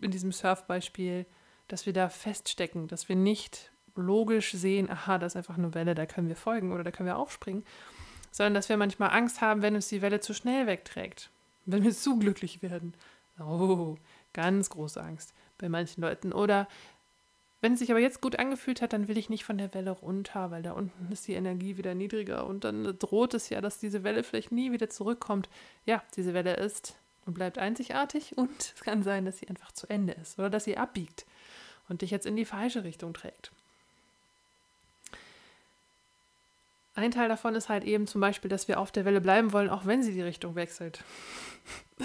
in 0.00 0.10
diesem 0.10 0.32
Surfbeispiel, 0.32 1.26
dass 1.66 1.86
wir 1.86 1.92
da 1.92 2.08
feststecken, 2.08 2.88
dass 2.88 3.08
wir 3.08 3.16
nicht 3.16 3.70
logisch 3.94 4.52
sehen, 4.52 4.88
aha, 4.90 5.18
das 5.18 5.32
ist 5.32 5.36
einfach 5.36 5.58
eine 5.58 5.74
Welle, 5.74 5.94
da 5.94 6.06
können 6.06 6.28
wir 6.28 6.36
folgen 6.36 6.72
oder 6.72 6.84
da 6.84 6.90
können 6.90 7.08
wir 7.08 7.16
aufspringen, 7.16 7.64
sondern 8.30 8.54
dass 8.54 8.68
wir 8.68 8.76
manchmal 8.76 9.10
Angst 9.10 9.40
haben, 9.40 9.60
wenn 9.60 9.74
uns 9.74 9.88
die 9.88 10.02
Welle 10.02 10.20
zu 10.20 10.34
schnell 10.34 10.66
wegträgt, 10.66 11.30
wenn 11.66 11.82
wir 11.82 11.92
zu 11.94 12.18
glücklich 12.18 12.62
werden. 12.62 12.94
Oh, 13.40 13.96
ganz 14.32 14.70
große 14.70 15.02
Angst 15.02 15.34
bei 15.58 15.68
manchen 15.68 16.00
Leuten. 16.00 16.32
Oder 16.32 16.68
wenn 17.60 17.72
es 17.72 17.80
sich 17.80 17.90
aber 17.90 18.00
jetzt 18.00 18.20
gut 18.20 18.38
angefühlt 18.38 18.82
hat, 18.82 18.92
dann 18.92 19.08
will 19.08 19.18
ich 19.18 19.30
nicht 19.30 19.44
von 19.44 19.58
der 19.58 19.74
Welle 19.74 19.90
runter, 19.90 20.50
weil 20.50 20.62
da 20.62 20.72
unten 20.72 21.10
ist 21.12 21.26
die 21.26 21.34
Energie 21.34 21.76
wieder 21.76 21.94
niedriger 21.94 22.46
und 22.46 22.64
dann 22.64 22.96
droht 22.98 23.34
es 23.34 23.48
ja, 23.48 23.60
dass 23.60 23.78
diese 23.78 24.04
Welle 24.04 24.22
vielleicht 24.22 24.52
nie 24.52 24.70
wieder 24.70 24.88
zurückkommt. 24.88 25.48
Ja, 25.84 26.02
diese 26.14 26.34
Welle 26.34 26.54
ist 26.54 26.94
und 27.26 27.34
bleibt 27.34 27.58
einzigartig 27.58 28.38
und 28.38 28.50
es 28.76 28.80
kann 28.82 29.02
sein, 29.02 29.24
dass 29.24 29.38
sie 29.38 29.48
einfach 29.48 29.72
zu 29.72 29.88
Ende 29.88 30.12
ist 30.12 30.38
oder 30.38 30.50
dass 30.50 30.64
sie 30.64 30.76
abbiegt 30.76 31.26
und 31.88 32.02
dich 32.02 32.10
jetzt 32.10 32.26
in 32.26 32.36
die 32.36 32.44
falsche 32.44 32.84
Richtung 32.84 33.12
trägt. 33.12 33.50
Ein 36.94 37.10
Teil 37.10 37.28
davon 37.28 37.54
ist 37.54 37.68
halt 37.68 37.84
eben 37.84 38.06
zum 38.06 38.20
Beispiel, 38.20 38.48
dass 38.48 38.66
wir 38.66 38.80
auf 38.80 38.90
der 38.90 39.04
Welle 39.04 39.20
bleiben 39.20 39.52
wollen, 39.52 39.70
auch 39.70 39.86
wenn 39.86 40.02
sie 40.02 40.12
die 40.12 40.22
Richtung 40.22 40.54
wechselt. 40.54 41.02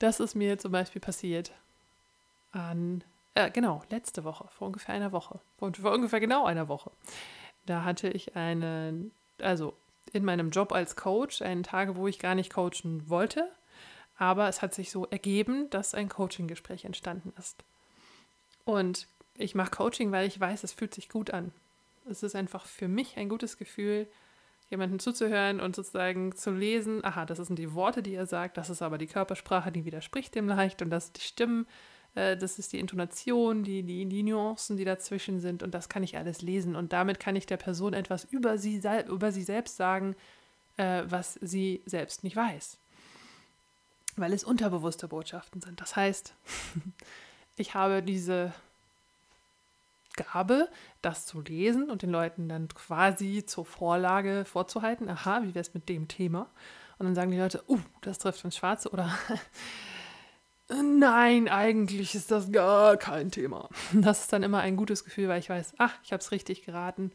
Das 0.00 0.20
ist 0.20 0.36
mir 0.36 0.58
zum 0.60 0.70
Beispiel 0.70 1.00
passiert 1.00 1.50
an 2.52 3.02
äh, 3.38 3.50
genau, 3.52 3.82
letzte 3.90 4.24
Woche, 4.24 4.48
vor 4.50 4.66
ungefähr 4.66 4.94
einer 4.94 5.12
Woche. 5.12 5.38
Und 5.60 5.76
vor 5.76 5.92
ungefähr 5.92 6.18
genau 6.18 6.44
einer 6.44 6.68
Woche. 6.68 6.90
Da 7.66 7.84
hatte 7.84 8.08
ich 8.08 8.34
einen, 8.34 9.12
also 9.40 9.74
in 10.12 10.24
meinem 10.24 10.50
Job 10.50 10.72
als 10.72 10.96
Coach, 10.96 11.42
einen 11.42 11.62
Tage, 11.62 11.94
wo 11.94 12.08
ich 12.08 12.18
gar 12.18 12.34
nicht 12.34 12.52
coachen 12.52 13.08
wollte. 13.08 13.48
Aber 14.16 14.48
es 14.48 14.60
hat 14.60 14.74
sich 14.74 14.90
so 14.90 15.06
ergeben, 15.06 15.70
dass 15.70 15.94
ein 15.94 16.08
Coaching-Gespräch 16.08 16.84
entstanden 16.84 17.32
ist. 17.38 17.62
Und 18.64 19.06
ich 19.36 19.54
mache 19.54 19.70
Coaching, 19.70 20.10
weil 20.10 20.26
ich 20.26 20.40
weiß, 20.40 20.64
es 20.64 20.72
fühlt 20.72 20.92
sich 20.92 21.08
gut 21.08 21.30
an. 21.30 21.52
Es 22.10 22.24
ist 22.24 22.34
einfach 22.34 22.66
für 22.66 22.88
mich 22.88 23.16
ein 23.18 23.28
gutes 23.28 23.56
Gefühl, 23.56 24.08
jemanden 24.68 24.98
zuzuhören 24.98 25.60
und 25.60 25.76
sozusagen 25.76 26.34
zu 26.34 26.50
lesen, 26.50 27.04
aha, 27.04 27.24
das 27.24 27.38
sind 27.38 27.58
die 27.58 27.72
Worte, 27.72 28.02
die 28.02 28.14
er 28.14 28.26
sagt, 28.26 28.56
das 28.56 28.68
ist 28.68 28.82
aber 28.82 28.98
die 28.98 29.06
Körpersprache, 29.06 29.70
die 29.70 29.84
widerspricht 29.84 30.34
dem 30.34 30.48
leicht 30.48 30.82
und 30.82 30.90
das 30.90 31.06
sind 31.06 31.18
die 31.18 31.22
Stimmen, 31.22 31.66
äh, 32.18 32.36
das 32.36 32.58
ist 32.58 32.72
die 32.72 32.80
Intonation, 32.80 33.62
die, 33.62 33.82
die, 33.82 34.04
die 34.06 34.22
Nuancen, 34.22 34.76
die 34.76 34.84
dazwischen 34.84 35.40
sind 35.40 35.62
und 35.62 35.72
das 35.72 35.88
kann 35.88 36.02
ich 36.02 36.16
alles 36.16 36.42
lesen. 36.42 36.74
Und 36.74 36.92
damit 36.92 37.20
kann 37.20 37.36
ich 37.36 37.46
der 37.46 37.56
Person 37.56 37.94
etwas 37.94 38.24
über 38.24 38.58
sie, 38.58 38.82
über 39.08 39.30
sie 39.30 39.44
selbst 39.44 39.76
sagen, 39.76 40.16
äh, 40.76 41.04
was 41.06 41.34
sie 41.40 41.82
selbst 41.86 42.24
nicht 42.24 42.34
weiß. 42.34 42.78
Weil 44.16 44.32
es 44.32 44.42
unterbewusste 44.42 45.06
Botschaften 45.06 45.60
sind. 45.60 45.80
Das 45.80 45.94
heißt, 45.94 46.34
ich 47.56 47.74
habe 47.74 48.02
diese 48.02 48.52
Gabe, 50.16 50.68
das 51.02 51.26
zu 51.26 51.40
lesen 51.40 51.88
und 51.88 52.02
den 52.02 52.10
Leuten 52.10 52.48
dann 52.48 52.66
quasi 52.66 53.44
zur 53.46 53.64
Vorlage 53.64 54.44
vorzuhalten. 54.44 55.08
Aha, 55.08 55.42
wie 55.44 55.54
wäre 55.54 55.60
es 55.60 55.74
mit 55.74 55.88
dem 55.88 56.08
Thema? 56.08 56.48
Und 56.98 57.06
dann 57.06 57.14
sagen 57.14 57.30
die 57.30 57.38
Leute, 57.38 57.62
uh, 57.68 57.78
das 58.00 58.18
trifft 58.18 58.42
ins 58.44 58.56
Schwarze 58.56 58.90
oder 58.90 59.16
Nein, 60.70 61.48
eigentlich 61.48 62.14
ist 62.14 62.30
das 62.30 62.52
gar 62.52 62.96
kein 62.96 63.30
Thema. 63.30 63.68
Das 63.94 64.20
ist 64.20 64.32
dann 64.32 64.42
immer 64.42 64.60
ein 64.60 64.76
gutes 64.76 65.04
Gefühl, 65.04 65.28
weil 65.28 65.40
ich 65.40 65.48
weiß, 65.48 65.74
ach, 65.78 65.94
ich 66.04 66.12
habe 66.12 66.20
es 66.20 66.30
richtig 66.30 66.64
geraten. 66.64 67.12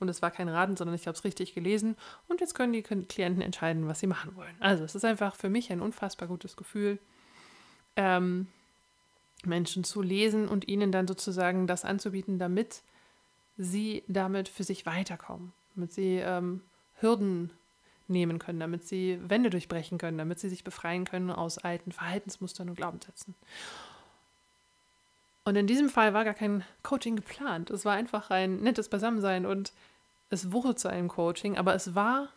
Und 0.00 0.08
es 0.08 0.22
war 0.22 0.30
kein 0.30 0.48
Raten, 0.48 0.76
sondern 0.76 0.96
ich 0.96 1.06
habe 1.06 1.16
es 1.16 1.24
richtig 1.24 1.54
gelesen. 1.54 1.96
Und 2.28 2.40
jetzt 2.40 2.54
können 2.54 2.72
die 2.72 2.82
Klienten 2.82 3.42
entscheiden, 3.42 3.86
was 3.86 4.00
sie 4.00 4.06
machen 4.06 4.34
wollen. 4.36 4.56
Also 4.58 4.84
es 4.84 4.94
ist 4.94 5.04
einfach 5.04 5.36
für 5.36 5.48
mich 5.48 5.70
ein 5.70 5.80
unfassbar 5.80 6.28
gutes 6.28 6.56
Gefühl, 6.56 6.98
ähm, 7.96 8.48
Menschen 9.44 9.84
zu 9.84 10.02
lesen 10.02 10.48
und 10.48 10.66
ihnen 10.66 10.90
dann 10.90 11.06
sozusagen 11.06 11.66
das 11.66 11.84
anzubieten, 11.84 12.38
damit 12.38 12.82
sie 13.56 14.02
damit 14.08 14.48
für 14.48 14.64
sich 14.64 14.84
weiterkommen, 14.84 15.52
damit 15.74 15.92
sie 15.92 16.16
ähm, 16.16 16.62
Hürden 17.00 17.50
nehmen 18.08 18.38
können, 18.38 18.60
damit 18.60 18.86
sie 18.86 19.18
Wände 19.22 19.50
durchbrechen 19.50 19.98
können, 19.98 20.18
damit 20.18 20.38
sie 20.38 20.48
sich 20.48 20.64
befreien 20.64 21.04
können 21.04 21.30
aus 21.30 21.58
alten 21.58 21.92
Verhaltensmustern 21.92 22.68
und 22.68 22.76
Glaubenssätzen. 22.76 23.34
Und 25.44 25.56
in 25.56 25.66
diesem 25.66 25.90
Fall 25.90 26.14
war 26.14 26.24
gar 26.24 26.34
kein 26.34 26.64
Coaching 26.82 27.16
geplant. 27.16 27.70
Es 27.70 27.84
war 27.84 27.94
einfach 27.94 28.30
ein 28.30 28.56
nettes 28.56 28.88
Beisammensein 28.88 29.44
und 29.44 29.72
es 30.30 30.52
wurde 30.52 30.74
zu 30.74 30.88
einem 30.88 31.08
Coaching, 31.08 31.56
aber 31.58 31.74
es 31.74 31.94
war 31.94 32.28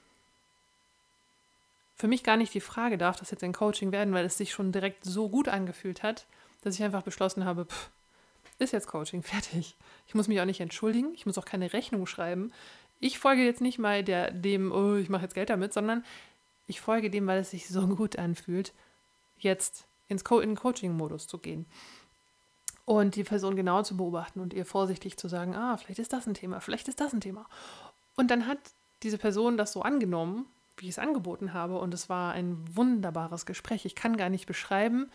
für 1.96 2.08
mich 2.08 2.24
gar 2.24 2.38
nicht 2.38 2.54
die 2.54 2.62
Frage, 2.62 2.98
darf 2.98 3.18
das 3.18 3.32
jetzt 3.32 3.44
ein 3.44 3.54
Coaching 3.54 3.92
werden, 3.92 4.14
weil 4.14 4.26
es 4.26 4.38
sich 4.38 4.52
schon 4.52 4.72
direkt 4.72 5.04
so 5.04 5.30
gut 5.30 5.48
angefühlt 5.48 6.04
hat, 6.04 6.28
dass 6.62 6.76
ich 6.76 6.84
einfach 6.84 7.02
beschlossen 7.02 7.44
habe, 7.46 7.66
pff, 7.66 7.90
ist 8.60 8.74
jetzt 8.74 8.88
Coaching, 8.88 9.24
fertig. 9.24 9.76
Ich 10.08 10.14
muss 10.14 10.28
mich 10.28 10.40
auch 10.40 10.46
nicht 10.46 10.62
entschuldigen, 10.62 11.14
ich 11.14 11.26
muss 11.26 11.38
auch 11.38 11.46
keine 11.46 11.74
Rechnung 11.74 12.06
schreiben 12.06 12.52
ich 13.00 13.20
folge 13.20 13.44
jetzt 13.44 13.62
nicht 13.62 13.80
mal 13.80 14.04
der, 14.04 14.32
dem, 14.32 14.72
oh, 14.72 14.96
ich 14.96 15.10
mache 15.10 15.24
jetzt 15.24 15.36
Geld 15.36 15.50
damit, 15.50 15.74
sondern 15.74 16.04
ich 16.68 16.82
folge 16.82 17.10
dem, 17.10 17.28
weil 17.28 17.40
es 17.40 17.52
sich 17.52 17.68
so 17.68 17.88
gut 17.96 18.18
anfühlt, 18.18 18.74
jetzt 19.38 19.86
ins 20.08 20.24
Co 20.24 20.40
in 20.40 20.56
Coaching-Modus 20.56 21.28
zu 21.28 21.38
gehen. 21.38 21.66
Und 22.86 23.16
die 23.16 23.26
Person 23.26 23.58
genau 23.58 23.84
zu 23.84 23.98
beobachten 23.98 24.40
und 24.40 24.54
ihr 24.54 24.66
vorsichtig 24.66 25.18
zu 25.18 25.28
sagen, 25.28 25.56
ah, 25.56 25.76
vielleicht 25.76 26.00
ist 26.00 26.14
das 26.14 26.26
ein 26.26 26.34
Thema, 26.34 26.62
vielleicht 26.62 26.88
ist 26.88 27.02
das 27.02 27.14
ein 27.14 27.20
Thema. 27.20 27.46
Und 28.16 28.32
dann 28.32 28.48
hat 28.48 28.60
diese 29.04 29.18
Person 29.18 29.58
das 29.58 29.74
so 29.74 29.82
angenommen, 29.82 30.46
wie 30.78 30.86
ich 30.86 30.92
es 30.92 31.00
angeboten 31.00 31.54
habe. 31.54 31.80
Und 31.80 31.94
es 31.94 32.08
war 32.08 32.34
ein 32.34 32.64
wunderbares 32.74 33.46
Gespräch. 33.46 33.86
Ich 33.86 33.96
kann 33.96 34.16
gar 34.16 34.30
nicht 34.30 34.46
beschreiben, 34.46 35.12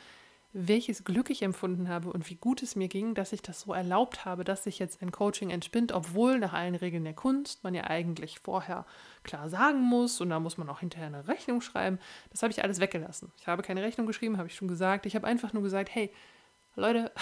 welches 0.54 1.04
Glück 1.04 1.30
ich 1.30 1.42
empfunden 1.42 1.88
habe 1.88 2.10
und 2.10 2.28
wie 2.28 2.34
gut 2.34 2.62
es 2.62 2.76
mir 2.76 2.88
ging, 2.88 3.14
dass 3.14 3.32
ich 3.32 3.40
das 3.40 3.60
so 3.60 3.72
erlaubt 3.72 4.26
habe, 4.26 4.44
dass 4.44 4.64
sich 4.64 4.78
jetzt 4.78 5.00
ein 5.00 5.10
Coaching 5.10 5.50
entspinnt, 5.50 5.92
obwohl 5.92 6.38
nach 6.38 6.52
allen 6.52 6.74
Regeln 6.74 7.04
der 7.04 7.14
Kunst 7.14 7.64
man 7.64 7.74
ja 7.74 7.84
eigentlich 7.84 8.38
vorher 8.38 8.84
klar 9.22 9.48
sagen 9.48 9.80
muss 9.80 10.20
und 10.20 10.28
da 10.28 10.40
muss 10.40 10.58
man 10.58 10.68
auch 10.68 10.80
hinterher 10.80 11.06
eine 11.06 11.26
Rechnung 11.26 11.62
schreiben. 11.62 11.98
Das 12.30 12.42
habe 12.42 12.52
ich 12.52 12.62
alles 12.62 12.80
weggelassen. 12.80 13.32
Ich 13.38 13.46
habe 13.46 13.62
keine 13.62 13.82
Rechnung 13.82 14.06
geschrieben, 14.06 14.36
habe 14.36 14.48
ich 14.48 14.54
schon 14.54 14.68
gesagt. 14.68 15.06
Ich 15.06 15.14
habe 15.14 15.26
einfach 15.26 15.54
nur 15.54 15.62
gesagt, 15.62 15.94
hey, 15.94 16.12
Leute, 16.76 17.12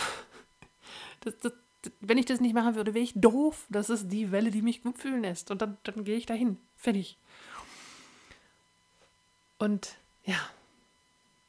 das, 1.21 1.39
das, 1.39 1.53
wenn 2.01 2.19
ich 2.19 2.27
das 2.27 2.41
nicht 2.41 2.55
machen 2.55 2.75
würde, 2.75 2.95
wäre 2.95 3.05
ich 3.05 3.13
doof. 3.15 3.67
Das 3.71 3.91
ist 3.91 4.09
die 4.09 4.33
Welle, 4.33 4.51
die 4.51 4.63
mich 4.63 4.83
gut 4.83 4.99
fühlen 4.99 5.23
lässt. 5.23 5.53
Und 5.53 5.63
dann, 5.63 5.79
dann 5.85 6.03
gehe 6.05 6.17
ich 6.17 6.27
dahin. 6.27 6.59
Fertig. 6.77 7.17
Und 9.59 9.97
ja, 10.25 10.39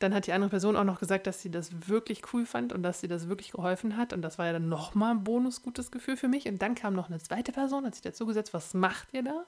dann 0.01 0.13
hat 0.13 0.27
die 0.27 0.33
andere 0.33 0.49
Person 0.49 0.75
auch 0.75 0.83
noch 0.83 0.99
gesagt, 0.99 1.27
dass 1.27 1.41
sie 1.41 1.51
das 1.51 1.87
wirklich 1.87 2.21
cool 2.33 2.45
fand 2.45 2.73
und 2.73 2.83
dass 2.83 3.01
sie 3.01 3.07
das 3.07 3.29
wirklich 3.29 3.51
geholfen 3.51 3.97
hat. 3.97 4.13
Und 4.13 4.21
das 4.21 4.37
war 4.37 4.47
ja 4.47 4.53
dann 4.53 4.69
nochmal 4.69 5.11
ein 5.11 5.23
bonus 5.23 5.61
gutes 5.61 5.91
Gefühl 5.91 6.17
für 6.17 6.27
mich. 6.27 6.47
Und 6.47 6.61
dann 6.61 6.75
kam 6.75 6.93
noch 6.93 7.09
eine 7.09 7.19
zweite 7.19 7.51
Person, 7.51 7.85
hat 7.85 7.95
sich 7.95 8.01
dazu 8.01 8.25
gesetzt, 8.25 8.53
was 8.53 8.73
macht 8.73 9.13
ihr 9.13 9.23
da? 9.23 9.45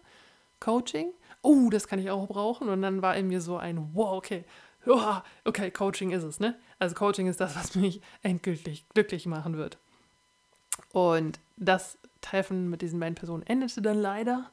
Coaching? 0.59 1.11
Oh, 1.41 1.69
das 1.69 1.87
kann 1.87 1.99
ich 1.99 2.09
auch 2.09 2.27
brauchen. 2.27 2.69
Und 2.69 2.81
dann 2.81 3.01
war 3.01 3.15
in 3.15 3.27
mir 3.27 3.41
so 3.41 3.57
ein, 3.57 3.89
wow, 3.93 4.13
okay, 4.13 4.45
okay, 5.45 5.71
Coaching 5.71 6.11
ist 6.11 6.23
es, 6.23 6.39
ne? 6.39 6.55
Also 6.79 6.95
Coaching 6.95 7.27
ist 7.27 7.39
das, 7.39 7.55
was 7.55 7.75
mich 7.75 8.01
endgültig 8.21 8.87
glücklich 8.89 9.25
machen 9.25 9.57
wird. 9.57 9.77
Und 10.91 11.39
das 11.57 11.97
Treffen 12.21 12.69
mit 12.69 12.81
diesen 12.81 12.99
beiden 12.99 13.15
Personen 13.15 13.43
endete 13.43 13.81
dann 13.81 13.97
leider. 13.97 14.51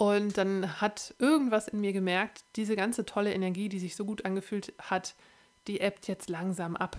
Und 0.00 0.38
dann 0.38 0.80
hat 0.80 1.14
irgendwas 1.18 1.68
in 1.68 1.82
mir 1.82 1.92
gemerkt, 1.92 2.42
diese 2.56 2.74
ganze 2.74 3.04
tolle 3.04 3.34
Energie, 3.34 3.68
die 3.68 3.78
sich 3.78 3.96
so 3.96 4.06
gut 4.06 4.24
angefühlt 4.24 4.72
hat, 4.78 5.14
die 5.66 5.82
ebbt 5.82 6.08
jetzt 6.08 6.30
langsam 6.30 6.74
ab. 6.74 6.96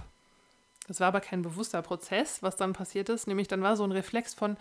Das 0.87 0.99
war 0.99 1.07
aber 1.07 1.19
kein 1.19 1.41
bewusster 1.41 1.81
Prozess, 1.81 2.43
was 2.43 2.57
dann 2.57 2.73
passiert 2.73 3.09
ist. 3.09 3.25
Nämlich 3.25 3.47
dann 3.47 3.63
war 3.63 3.75
so 3.75 3.83
ein 3.83 3.91
Reflex 3.91 4.35
von, 4.35 4.55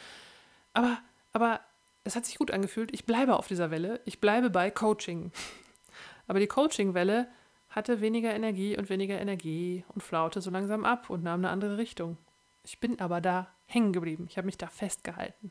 aber, 0.72 0.96
aber 1.34 1.60
es 2.02 2.16
hat 2.16 2.24
sich 2.24 2.38
gut 2.38 2.50
angefühlt, 2.50 2.94
ich 2.94 3.04
bleibe 3.04 3.36
auf 3.36 3.46
dieser 3.46 3.70
Welle, 3.70 4.00
ich 4.06 4.22
bleibe 4.22 4.48
bei 4.48 4.70
Coaching. 4.70 5.32
Aber 6.26 6.40
die 6.40 6.46
Coaching-Welle 6.46 7.28
hatte 7.68 8.00
weniger 8.00 8.32
Energie 8.32 8.74
und 8.78 8.88
weniger 8.88 9.20
Energie 9.20 9.84
und 9.88 10.02
flaute 10.02 10.40
so 10.40 10.48
langsam 10.48 10.86
ab 10.86 11.10
und 11.10 11.22
nahm 11.22 11.40
eine 11.40 11.50
andere 11.50 11.76
Richtung. 11.76 12.16
Ich 12.64 12.80
bin 12.80 13.00
aber 13.00 13.20
da 13.20 13.48
hängen 13.66 13.92
geblieben, 13.92 14.26
ich 14.30 14.38
habe 14.38 14.46
mich 14.46 14.56
da 14.56 14.68
festgehalten. 14.68 15.50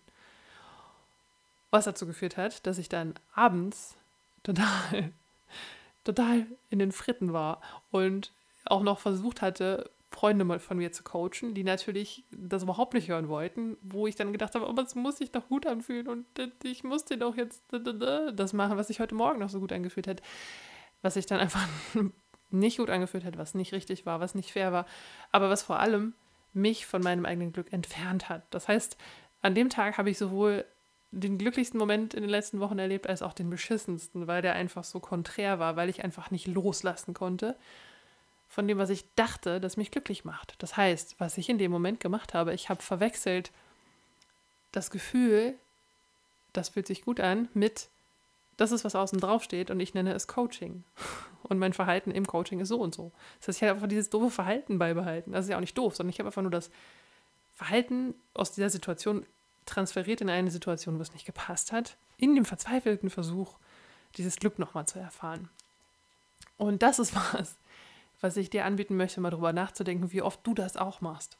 Was 1.72 1.86
dazu 1.86 2.06
geführt 2.08 2.38
hat, 2.38 2.66
dass 2.66 2.78
ich 2.78 2.90
dann 2.90 3.14
abends 3.34 3.96
total, 4.44 5.12
total 6.04 6.48
in 6.70 6.80
den 6.80 6.92
Fritten 6.92 7.34
war 7.34 7.62
und 7.92 8.32
auch 8.66 8.84
noch 8.84 9.00
versucht 9.00 9.42
hatte, 9.42 9.90
Freunde 10.12 10.60
von 10.60 10.78
mir 10.78 10.92
zu 10.92 11.04
coachen, 11.04 11.54
die 11.54 11.64
natürlich 11.64 12.24
das 12.32 12.64
überhaupt 12.64 12.96
nicht 12.96 13.10
hören 13.10 13.30
wollten, 13.30 13.78
wo 13.82 14.08
ich 14.08 14.16
dann 14.16 14.32
gedacht 14.32 14.56
habe, 14.56 14.68
aber 14.68 14.82
es 14.82 14.96
muss 14.96 15.18
sich 15.18 15.32
doch 15.32 15.48
gut 15.48 15.68
anfühlen 15.68 16.08
und 16.08 16.26
ich 16.64 16.84
musste 16.84 17.18
doch 17.18 17.38
jetzt 17.38 17.64
das 17.72 18.54
machen, 18.54 18.78
was 18.78 18.88
sich 18.88 19.00
heute 19.00 19.14
Morgen 19.14 19.40
noch 19.40 19.50
so 19.50 19.60
gut 19.60 19.72
angefühlt 19.72 20.08
hat, 20.08 20.22
was 21.04 21.14
sich 21.14 21.28
dann 21.28 21.40
einfach 21.40 21.66
nicht 22.50 22.78
gut 22.78 22.90
angefühlt 22.90 23.24
hat, 23.24 23.38
was 23.38 23.54
nicht 23.54 23.72
richtig 23.72 24.08
war, 24.08 24.20
was 24.20 24.34
nicht 24.34 24.52
fair 24.52 24.72
war, 24.72 24.88
aber 25.32 25.50
was 25.52 25.62
vor 25.62 25.80
allem 25.80 26.14
mich 26.54 26.88
von 26.88 27.04
meinem 27.04 27.26
eigenen 27.26 27.54
Glück 27.54 27.72
entfernt 27.72 28.30
hat. 28.30 28.44
Das 28.50 28.68
heißt, 28.68 28.98
an 29.44 29.54
dem 29.54 29.70
Tag 29.70 30.00
habe 30.00 30.10
ich 30.10 30.18
sowohl 30.18 30.66
den 31.12 31.38
glücklichsten 31.38 31.80
Moment 31.80 32.14
in 32.14 32.22
den 32.22 32.30
letzten 32.30 32.60
Wochen 32.60 32.80
erlebt, 32.80 33.08
als 33.08 33.22
auch 33.22 33.34
den 33.34 33.50
beschissensten, 33.50 34.28
weil 34.28 34.42
der 34.42 34.54
einfach 34.54 34.84
so 34.84 35.00
konträr 35.00 35.60
war, 35.60 35.76
weil 35.76 35.90
ich 35.90 36.04
einfach 36.04 36.32
nicht 36.32 36.48
loslassen 36.48 37.14
konnte 37.14 37.56
von 38.50 38.68
dem, 38.68 38.80
was 38.80 38.90
ich 38.90 39.06
dachte, 39.16 39.62
das 39.62 39.78
mich 39.78 39.92
glücklich 39.92 40.26
macht. 40.26 40.56
Das 40.58 40.76
heißt, 40.76 41.16
was 41.20 41.38
ich 41.38 41.50
in 41.50 41.60
dem 41.60 41.72
Moment 41.72 42.00
gemacht 42.00 42.34
habe, 42.34 42.54
ich 42.54 42.70
habe 42.70 42.82
verwechselt 42.82 43.52
das 44.72 44.90
Gefühl, 44.90 45.54
das 46.52 46.70
fühlt 46.70 46.88
sich 46.88 47.04
gut 47.04 47.20
an, 47.20 47.48
mit 47.54 47.90
das 48.58 48.72
ist, 48.74 48.84
was 48.84 48.96
außen 48.96 49.20
drauf 49.20 49.44
steht 49.44 49.72
und 49.72 49.80
ich 49.80 49.94
nenne 49.94 50.14
es 50.14 50.28
Coaching. 50.28 50.84
Und 51.44 51.58
mein 51.58 51.72
Verhalten 51.74 52.12
im 52.12 52.28
Coaching 52.28 52.60
ist 52.60 52.68
so 52.68 52.80
und 52.80 52.94
so. 52.94 53.12
Das 53.40 53.48
heißt, 53.48 53.58
ich 53.58 53.64
habe 53.64 53.76
einfach 53.76 53.88
dieses 53.88 54.10
doofe 54.10 54.30
Verhalten 54.30 54.78
beibehalten. 54.78 55.32
Das 55.32 55.46
ist 55.46 55.50
ja 55.50 55.56
auch 55.56 55.62
nicht 55.62 55.76
doof, 55.78 55.96
sondern 55.96 56.12
ich 56.12 56.20
habe 56.20 56.28
einfach 56.28 56.42
nur 56.42 56.52
das 56.52 56.70
Verhalten 57.56 58.14
aus 58.34 58.52
dieser 58.52 58.70
Situation 58.70 59.26
transferiert 59.70 60.22
in 60.22 60.30
eine 60.30 60.52
Situation, 60.52 60.98
wo 60.98 61.02
es 61.02 61.14
nicht 61.14 61.26
gepasst 61.26 61.72
hat, 61.72 61.98
in 62.18 62.36
dem 62.36 62.46
verzweifelten 62.46 63.10
Versuch, 63.10 63.58
dieses 64.18 64.38
Glück 64.38 64.60
nochmal 64.60 64.88
zu 64.88 65.00
erfahren. 65.00 65.50
Und 66.58 66.84
das 66.84 67.00
ist 67.00 67.16
was, 67.34 67.58
was 68.22 68.38
ich 68.38 68.50
dir 68.50 68.66
anbieten 68.66 68.98
möchte, 68.98 69.22
mal 69.22 69.30
darüber 69.30 69.54
nachzudenken, 69.54 70.12
wie 70.12 70.22
oft 70.22 70.40
du 70.46 70.54
das 70.54 70.78
auch 70.78 71.02
machst. 71.02 71.38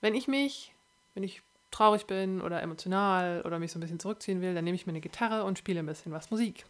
Wenn 0.00 0.14
ich 0.14 0.28
mich, 0.28 0.72
wenn 1.14 1.22
ich 1.22 1.42
traurig 1.70 2.06
bin 2.06 2.40
oder 2.40 2.62
emotional 2.62 3.42
oder 3.44 3.58
mich 3.58 3.72
so 3.72 3.78
ein 3.78 3.80
bisschen 3.80 4.00
zurückziehen 4.00 4.40
will, 4.40 4.54
dann 4.54 4.64
nehme 4.64 4.74
ich 4.74 4.86
mir 4.86 4.92
eine 4.92 5.00
Gitarre 5.00 5.44
und 5.44 5.58
spiele 5.58 5.80
ein 5.80 5.86
bisschen 5.86 6.12
was 6.12 6.30
Musik. 6.30 6.64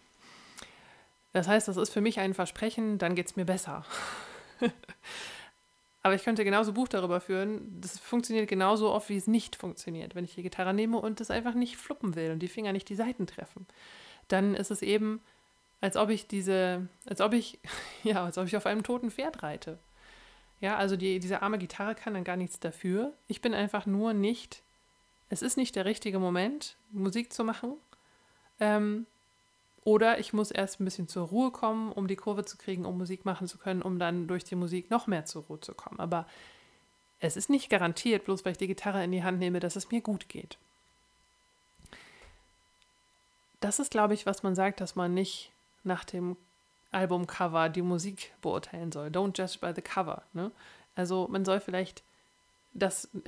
Das 1.32 1.48
heißt, 1.48 1.68
das 1.68 1.76
ist 1.76 1.90
für 1.90 2.00
mich 2.00 2.18
ein 2.18 2.34
Versprechen, 2.34 2.98
dann 2.98 3.14
geht 3.14 3.26
es 3.26 3.36
mir 3.36 3.44
besser. 3.44 3.84
Aber 6.06 6.14
ich 6.14 6.22
könnte 6.22 6.44
genauso 6.44 6.72
Buch 6.72 6.86
darüber 6.86 7.20
führen. 7.20 7.80
Das 7.80 7.98
funktioniert 7.98 8.46
genauso 8.46 8.92
oft, 8.92 9.08
wie 9.08 9.16
es 9.16 9.26
nicht 9.26 9.56
funktioniert. 9.56 10.14
Wenn 10.14 10.22
ich 10.22 10.36
die 10.36 10.44
Gitarre 10.44 10.72
nehme 10.72 10.98
und 10.98 11.20
es 11.20 11.32
einfach 11.32 11.54
nicht 11.54 11.76
fluppen 11.76 12.14
will 12.14 12.30
und 12.30 12.38
die 12.38 12.46
Finger 12.46 12.72
nicht 12.72 12.88
die 12.88 12.94
Saiten 12.94 13.26
treffen, 13.26 13.66
dann 14.28 14.54
ist 14.54 14.70
es 14.70 14.82
eben 14.82 15.20
als 15.80 15.96
ob 15.96 16.10
ich 16.10 16.28
diese, 16.28 16.86
als 17.06 17.20
ob 17.20 17.32
ich, 17.32 17.58
ja, 18.04 18.24
als 18.24 18.38
ob 18.38 18.46
ich 18.46 18.56
auf 18.56 18.66
einem 18.66 18.84
toten 18.84 19.10
Pferd 19.10 19.42
reite. 19.42 19.80
Ja, 20.60 20.76
also 20.76 20.96
die, 20.96 21.18
diese 21.18 21.42
arme 21.42 21.58
Gitarre 21.58 21.96
kann 21.96 22.14
dann 22.14 22.22
gar 22.22 22.36
nichts 22.36 22.60
dafür. 22.60 23.12
Ich 23.26 23.40
bin 23.40 23.52
einfach 23.52 23.84
nur 23.84 24.12
nicht, 24.12 24.62
es 25.28 25.42
ist 25.42 25.56
nicht 25.56 25.74
der 25.74 25.86
richtige 25.86 26.20
Moment, 26.20 26.76
Musik 26.92 27.32
zu 27.32 27.42
machen. 27.42 27.72
Ähm, 28.60 29.06
oder 29.86 30.18
ich 30.18 30.32
muss 30.32 30.50
erst 30.50 30.80
ein 30.80 30.84
bisschen 30.84 31.06
zur 31.06 31.28
Ruhe 31.28 31.52
kommen, 31.52 31.92
um 31.92 32.08
die 32.08 32.16
Kurve 32.16 32.44
zu 32.44 32.58
kriegen, 32.58 32.84
um 32.84 32.98
Musik 32.98 33.24
machen 33.24 33.46
zu 33.46 33.56
können, 33.56 33.82
um 33.82 34.00
dann 34.00 34.26
durch 34.26 34.42
die 34.42 34.56
Musik 34.56 34.90
noch 34.90 35.06
mehr 35.06 35.26
zur 35.26 35.44
Ruhe 35.44 35.60
zu 35.60 35.74
kommen. 35.74 36.00
Aber 36.00 36.26
es 37.20 37.36
ist 37.36 37.48
nicht 37.48 37.70
garantiert, 37.70 38.24
bloß 38.24 38.44
weil 38.44 38.50
ich 38.50 38.58
die 38.58 38.66
Gitarre 38.66 39.04
in 39.04 39.12
die 39.12 39.22
Hand 39.22 39.38
nehme, 39.38 39.60
dass 39.60 39.76
es 39.76 39.92
mir 39.92 40.00
gut 40.00 40.28
geht. 40.28 40.58
Das 43.60 43.78
ist, 43.78 43.92
glaube 43.92 44.14
ich, 44.14 44.26
was 44.26 44.42
man 44.42 44.56
sagt, 44.56 44.80
dass 44.80 44.96
man 44.96 45.14
nicht 45.14 45.52
nach 45.84 46.02
dem 46.02 46.36
Albumcover 46.90 47.68
die 47.68 47.82
Musik 47.82 48.32
beurteilen 48.42 48.90
soll. 48.90 49.06
Don't 49.10 49.38
judge 49.38 49.58
by 49.60 49.70
the 49.72 49.82
cover. 49.82 50.24
Ne? 50.32 50.50
Also 50.96 51.28
man 51.30 51.44
soll 51.44 51.60
vielleicht 51.60 52.02
das. 52.74 53.08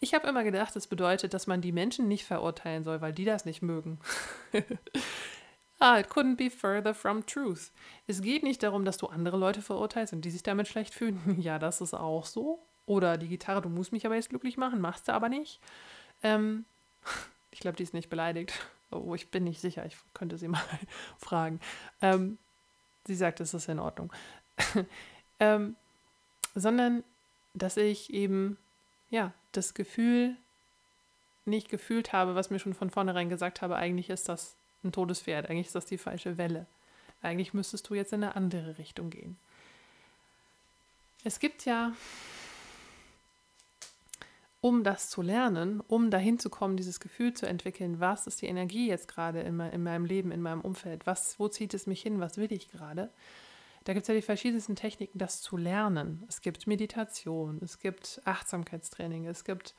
Ich 0.00 0.12
habe 0.12 0.26
immer 0.26 0.42
gedacht, 0.42 0.74
das 0.74 0.88
bedeutet, 0.88 1.34
dass 1.34 1.46
man 1.46 1.60
die 1.60 1.70
Menschen 1.70 2.08
nicht 2.08 2.24
verurteilen 2.24 2.82
soll, 2.82 3.00
weil 3.00 3.12
die 3.12 3.24
das 3.24 3.44
nicht 3.44 3.62
mögen. 3.62 4.00
ah, 5.82 5.98
it 5.98 6.08
couldn't 6.08 6.36
be 6.36 6.48
further 6.48 6.94
from 6.94 7.26
truth. 7.26 7.72
Es 8.06 8.22
geht 8.22 8.44
nicht 8.44 8.62
darum, 8.62 8.84
dass 8.84 8.98
du 8.98 9.08
andere 9.08 9.36
Leute 9.36 9.60
verurteilst 9.60 10.12
und 10.12 10.24
die 10.24 10.30
sich 10.30 10.42
damit 10.42 10.68
schlecht 10.68 10.94
fühlen. 10.94 11.36
ja, 11.40 11.58
das 11.58 11.80
ist 11.80 11.92
auch 11.92 12.24
so. 12.24 12.60
Oder 12.86 13.18
die 13.18 13.28
Gitarre, 13.28 13.62
du 13.62 13.68
musst 13.68 13.92
mich 13.92 14.06
aber 14.06 14.14
jetzt 14.14 14.30
glücklich 14.30 14.56
machen, 14.56 14.80
machst 14.80 15.08
du 15.08 15.12
aber 15.12 15.28
nicht. 15.28 15.60
Ähm, 16.22 16.64
ich 17.50 17.60
glaube, 17.60 17.76
die 17.76 17.82
ist 17.82 17.94
nicht 17.94 18.10
beleidigt. 18.10 18.52
Oh, 18.90 19.14
ich 19.14 19.30
bin 19.30 19.44
nicht 19.44 19.60
sicher, 19.60 19.84
ich 19.84 19.96
könnte 20.14 20.38
sie 20.38 20.48
mal 20.48 20.62
fragen. 21.18 21.60
Ähm, 22.00 22.38
sie 23.04 23.16
sagt, 23.16 23.40
es 23.40 23.52
ist 23.52 23.68
in 23.68 23.80
Ordnung. 23.80 24.12
ähm, 25.40 25.74
sondern, 26.54 27.02
dass 27.54 27.76
ich 27.76 28.12
eben, 28.12 28.56
ja, 29.10 29.32
das 29.50 29.74
Gefühl 29.74 30.36
nicht 31.44 31.68
gefühlt 31.68 32.12
habe, 32.12 32.36
was 32.36 32.50
mir 32.50 32.60
schon 32.60 32.74
von 32.74 32.90
vornherein 32.90 33.28
gesagt 33.28 33.62
habe, 33.62 33.74
eigentlich 33.74 34.10
ist 34.10 34.28
das 34.28 34.54
ein 34.84 34.92
totes 34.92 35.22
Pferd, 35.22 35.48
eigentlich 35.48 35.66
ist 35.66 35.74
das 35.74 35.86
die 35.86 35.98
falsche 35.98 36.38
Welle. 36.38 36.66
Eigentlich 37.22 37.54
müsstest 37.54 37.88
du 37.88 37.94
jetzt 37.94 38.12
in 38.12 38.24
eine 38.24 38.36
andere 38.36 38.78
Richtung 38.78 39.10
gehen. 39.10 39.36
Es 41.24 41.38
gibt 41.38 41.64
ja 41.64 41.92
um 44.62 44.84
das 44.84 45.10
zu 45.10 45.22
lernen, 45.22 45.82
um 45.88 46.10
dahin 46.10 46.38
zu 46.38 46.48
kommen, 46.48 46.76
dieses 46.76 47.00
Gefühl 47.00 47.34
zu 47.34 47.46
entwickeln, 47.46 47.98
was 47.98 48.28
ist 48.28 48.40
die 48.42 48.46
Energie 48.46 48.88
jetzt 48.88 49.08
gerade 49.08 49.40
in, 49.40 49.58
in, 49.58 49.82
meinem 49.82 50.04
Leben, 50.04 50.30
in 50.30 50.40
meinem 50.40 50.60
Umfeld, 50.60 51.04
was, 51.04 51.38
wo 51.40 51.48
zieht 51.48 51.74
es 51.74 51.88
mich 51.88 52.00
hin, 52.00 52.20
was 52.20 52.36
will 52.36 52.50
ich 52.52 52.70
gerade. 52.70 53.10
Da 53.82 53.92
gibt 53.92 54.04
es 54.04 54.08
ja 54.08 54.14
die 54.14 54.22
verschiedensten 54.22 54.76
Techniken, 54.76 55.18
das 55.18 55.42
zu 55.42 55.56
lernen. 55.56 56.22
Es 56.28 56.42
gibt 56.42 56.68
Meditation, 56.68 57.58
es 57.60 57.80
gibt 57.80 58.22
Achtsamkeitstraining, 58.24 59.26
es 59.26 59.42
gibt 59.42 59.74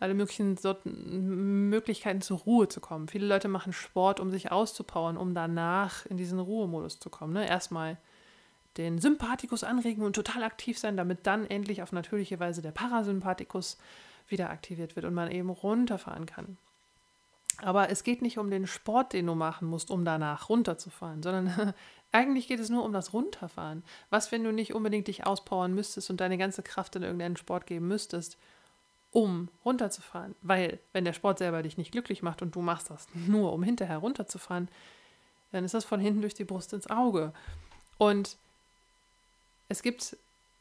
alle 0.00 0.14
möglichen 0.14 0.56
Sorten, 0.56 1.68
Möglichkeiten 1.68 2.22
zur 2.22 2.38
Ruhe 2.38 2.68
zu 2.68 2.80
kommen. 2.80 3.06
Viele 3.06 3.26
Leute 3.26 3.48
machen 3.48 3.72
Sport, 3.72 4.18
um 4.18 4.30
sich 4.30 4.50
auszupowern, 4.50 5.18
um 5.18 5.34
danach 5.34 6.06
in 6.06 6.16
diesen 6.16 6.40
Ruhemodus 6.40 6.98
zu 6.98 7.10
kommen. 7.10 7.34
Ne? 7.34 7.46
Erstmal 7.46 7.98
den 8.78 8.98
Sympathikus 8.98 9.62
anregen 9.62 10.02
und 10.02 10.14
total 10.14 10.42
aktiv 10.42 10.78
sein, 10.78 10.96
damit 10.96 11.26
dann 11.26 11.44
endlich 11.44 11.82
auf 11.82 11.92
natürliche 11.92 12.40
Weise 12.40 12.62
der 12.62 12.70
Parasympathikus 12.70 13.76
wieder 14.26 14.48
aktiviert 14.48 14.96
wird 14.96 15.04
und 15.04 15.14
man 15.14 15.30
eben 15.30 15.50
runterfahren 15.50 16.24
kann. 16.24 16.56
Aber 17.58 17.90
es 17.90 18.04
geht 18.04 18.22
nicht 18.22 18.38
um 18.38 18.50
den 18.50 18.66
Sport, 18.66 19.12
den 19.12 19.26
du 19.26 19.34
machen 19.34 19.68
musst, 19.68 19.90
um 19.90 20.06
danach 20.06 20.48
runterzufahren, 20.48 21.22
sondern 21.22 21.74
eigentlich 22.12 22.48
geht 22.48 22.60
es 22.60 22.70
nur 22.70 22.84
um 22.84 22.94
das 22.94 23.12
Runterfahren. 23.12 23.82
Was, 24.08 24.32
wenn 24.32 24.44
du 24.44 24.52
nicht 24.52 24.74
unbedingt 24.74 25.08
dich 25.08 25.26
auspowern 25.26 25.74
müsstest 25.74 26.08
und 26.08 26.20
deine 26.20 26.38
ganze 26.38 26.62
Kraft 26.62 26.96
in 26.96 27.02
irgendeinen 27.02 27.36
Sport 27.36 27.66
geben 27.66 27.86
müsstest, 27.86 28.38
um 29.12 29.48
runterzufahren? 29.64 30.34
Weil, 30.42 30.78
wenn 30.92 31.04
der 31.04 31.12
Sport 31.12 31.38
selber 31.38 31.62
dich 31.62 31.76
nicht 31.76 31.92
glücklich 31.92 32.22
macht 32.22 32.42
und 32.42 32.54
du 32.54 32.60
machst 32.60 32.90
das 32.90 33.08
nur, 33.14 33.52
um 33.52 33.62
hinterher 33.62 33.98
runterzufahren, 33.98 34.68
dann 35.52 35.64
ist 35.64 35.74
das 35.74 35.84
von 35.84 36.00
hinten 36.00 36.20
durch 36.20 36.34
die 36.34 36.44
Brust 36.44 36.72
ins 36.72 36.88
Auge. 36.88 37.32
Und 37.98 38.36
es 39.68 39.82
gibt 39.82 40.16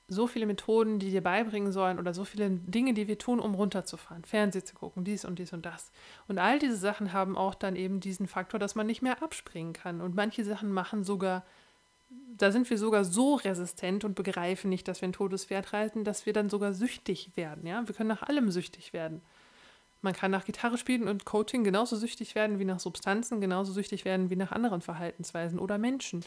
so 0.10 0.28
viele 0.28 0.46
Methoden, 0.46 1.00
die 1.00 1.12
dir 1.12 1.22
beibringen 1.22 1.72
sollen 1.72 2.00
oder 2.00 2.14
so 2.14 2.26
viele 2.26 2.50
Dinge, 2.50 2.94
die 2.94 3.08
wir 3.08 3.18
tun, 3.18 3.40
um 3.40 3.54
runterzufahren, 3.54 4.24
Fernsehen 4.26 4.66
zu 4.66 4.74
gucken, 4.74 5.04
dies 5.04 5.24
und 5.24 5.38
dies 5.38 5.54
und 5.54 5.66
das. 5.66 5.92
Und 6.28 6.40
all 6.40 6.60
diese 6.60 6.76
Sachen 6.76 7.14
haben 7.14 7.38
auch 7.38 7.54
dann 7.54 7.76
eben 7.76 8.00
diesen 8.00 8.28
Faktor, 8.28 8.60
dass 8.60 8.76
man 8.76 8.88
nicht 8.88 9.02
mehr 9.02 9.22
abspringen 9.22 9.74
kann. 9.74 10.02
Und 10.02 10.16
manche 10.16 10.44
Sachen 10.44 10.72
machen 10.72 11.04
sogar, 11.04 11.44
da 12.38 12.52
sind 12.52 12.70
wir 12.70 12.78
sogar 12.78 13.04
so 13.04 13.36
resistent 13.36 14.04
und 14.04 14.16
begreifen 14.16 14.70
nicht, 14.70 14.88
dass 14.88 15.02
wir 15.02 15.10
ein 15.10 15.14
totes 15.14 15.46
Pferd 15.46 15.74
reiten, 15.74 16.04
dass 16.04 16.26
wir 16.26 16.34
dann 16.34 16.50
sogar 16.50 16.74
süchtig 16.74 17.32
werden. 17.36 17.66
Ja? 17.66 17.88
Wir 17.88 17.94
können 17.94 18.10
nach 18.10 18.24
allem 18.24 18.52
süchtig 18.52 18.94
werden. 18.94 19.22
Man 20.02 20.14
kann 20.14 20.32
nach 20.32 20.46
Gitarre 20.46 20.78
spielen 20.78 21.10
und 21.10 21.26
Coaching 21.26 21.64
genauso 21.64 21.98
süchtig 21.98 22.34
werden 22.34 22.60
wie 22.60 22.66
nach 22.66 22.80
Substanzen, 22.80 23.42
genauso 23.42 23.74
süchtig 23.74 24.06
werden 24.06 24.30
wie 24.30 24.38
nach 24.38 24.54
anderen 24.54 24.82
Verhaltensweisen 24.82 25.60
oder 25.60 25.78
Menschen 25.78 26.24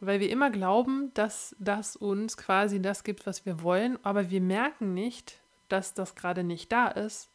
weil 0.00 0.18
wir 0.18 0.30
immer 0.30 0.50
glauben, 0.50 1.12
dass 1.14 1.54
das 1.58 1.94
uns 1.94 2.36
quasi 2.36 2.80
das 2.80 3.04
gibt, 3.04 3.26
was 3.26 3.44
wir 3.44 3.62
wollen, 3.62 3.98
aber 4.02 4.30
wir 4.30 4.40
merken 4.40 4.94
nicht, 4.94 5.38
dass 5.68 5.94
das 5.94 6.14
gerade 6.14 6.42
nicht 6.42 6.72
da 6.72 6.88
ist. 6.88 7.28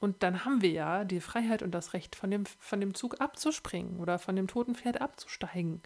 Und 0.00 0.22
dann 0.22 0.44
haben 0.44 0.62
wir 0.62 0.70
ja 0.70 1.04
die 1.04 1.20
Freiheit 1.20 1.60
und 1.60 1.72
das 1.72 1.92
Recht, 1.92 2.14
von 2.14 2.30
dem, 2.30 2.46
von 2.46 2.80
dem 2.80 2.94
Zug 2.94 3.20
abzuspringen 3.20 3.98
oder 3.98 4.20
von 4.20 4.36
dem 4.36 4.46
toten 4.46 4.76
Pferd 4.76 5.00
abzusteigen, 5.00 5.82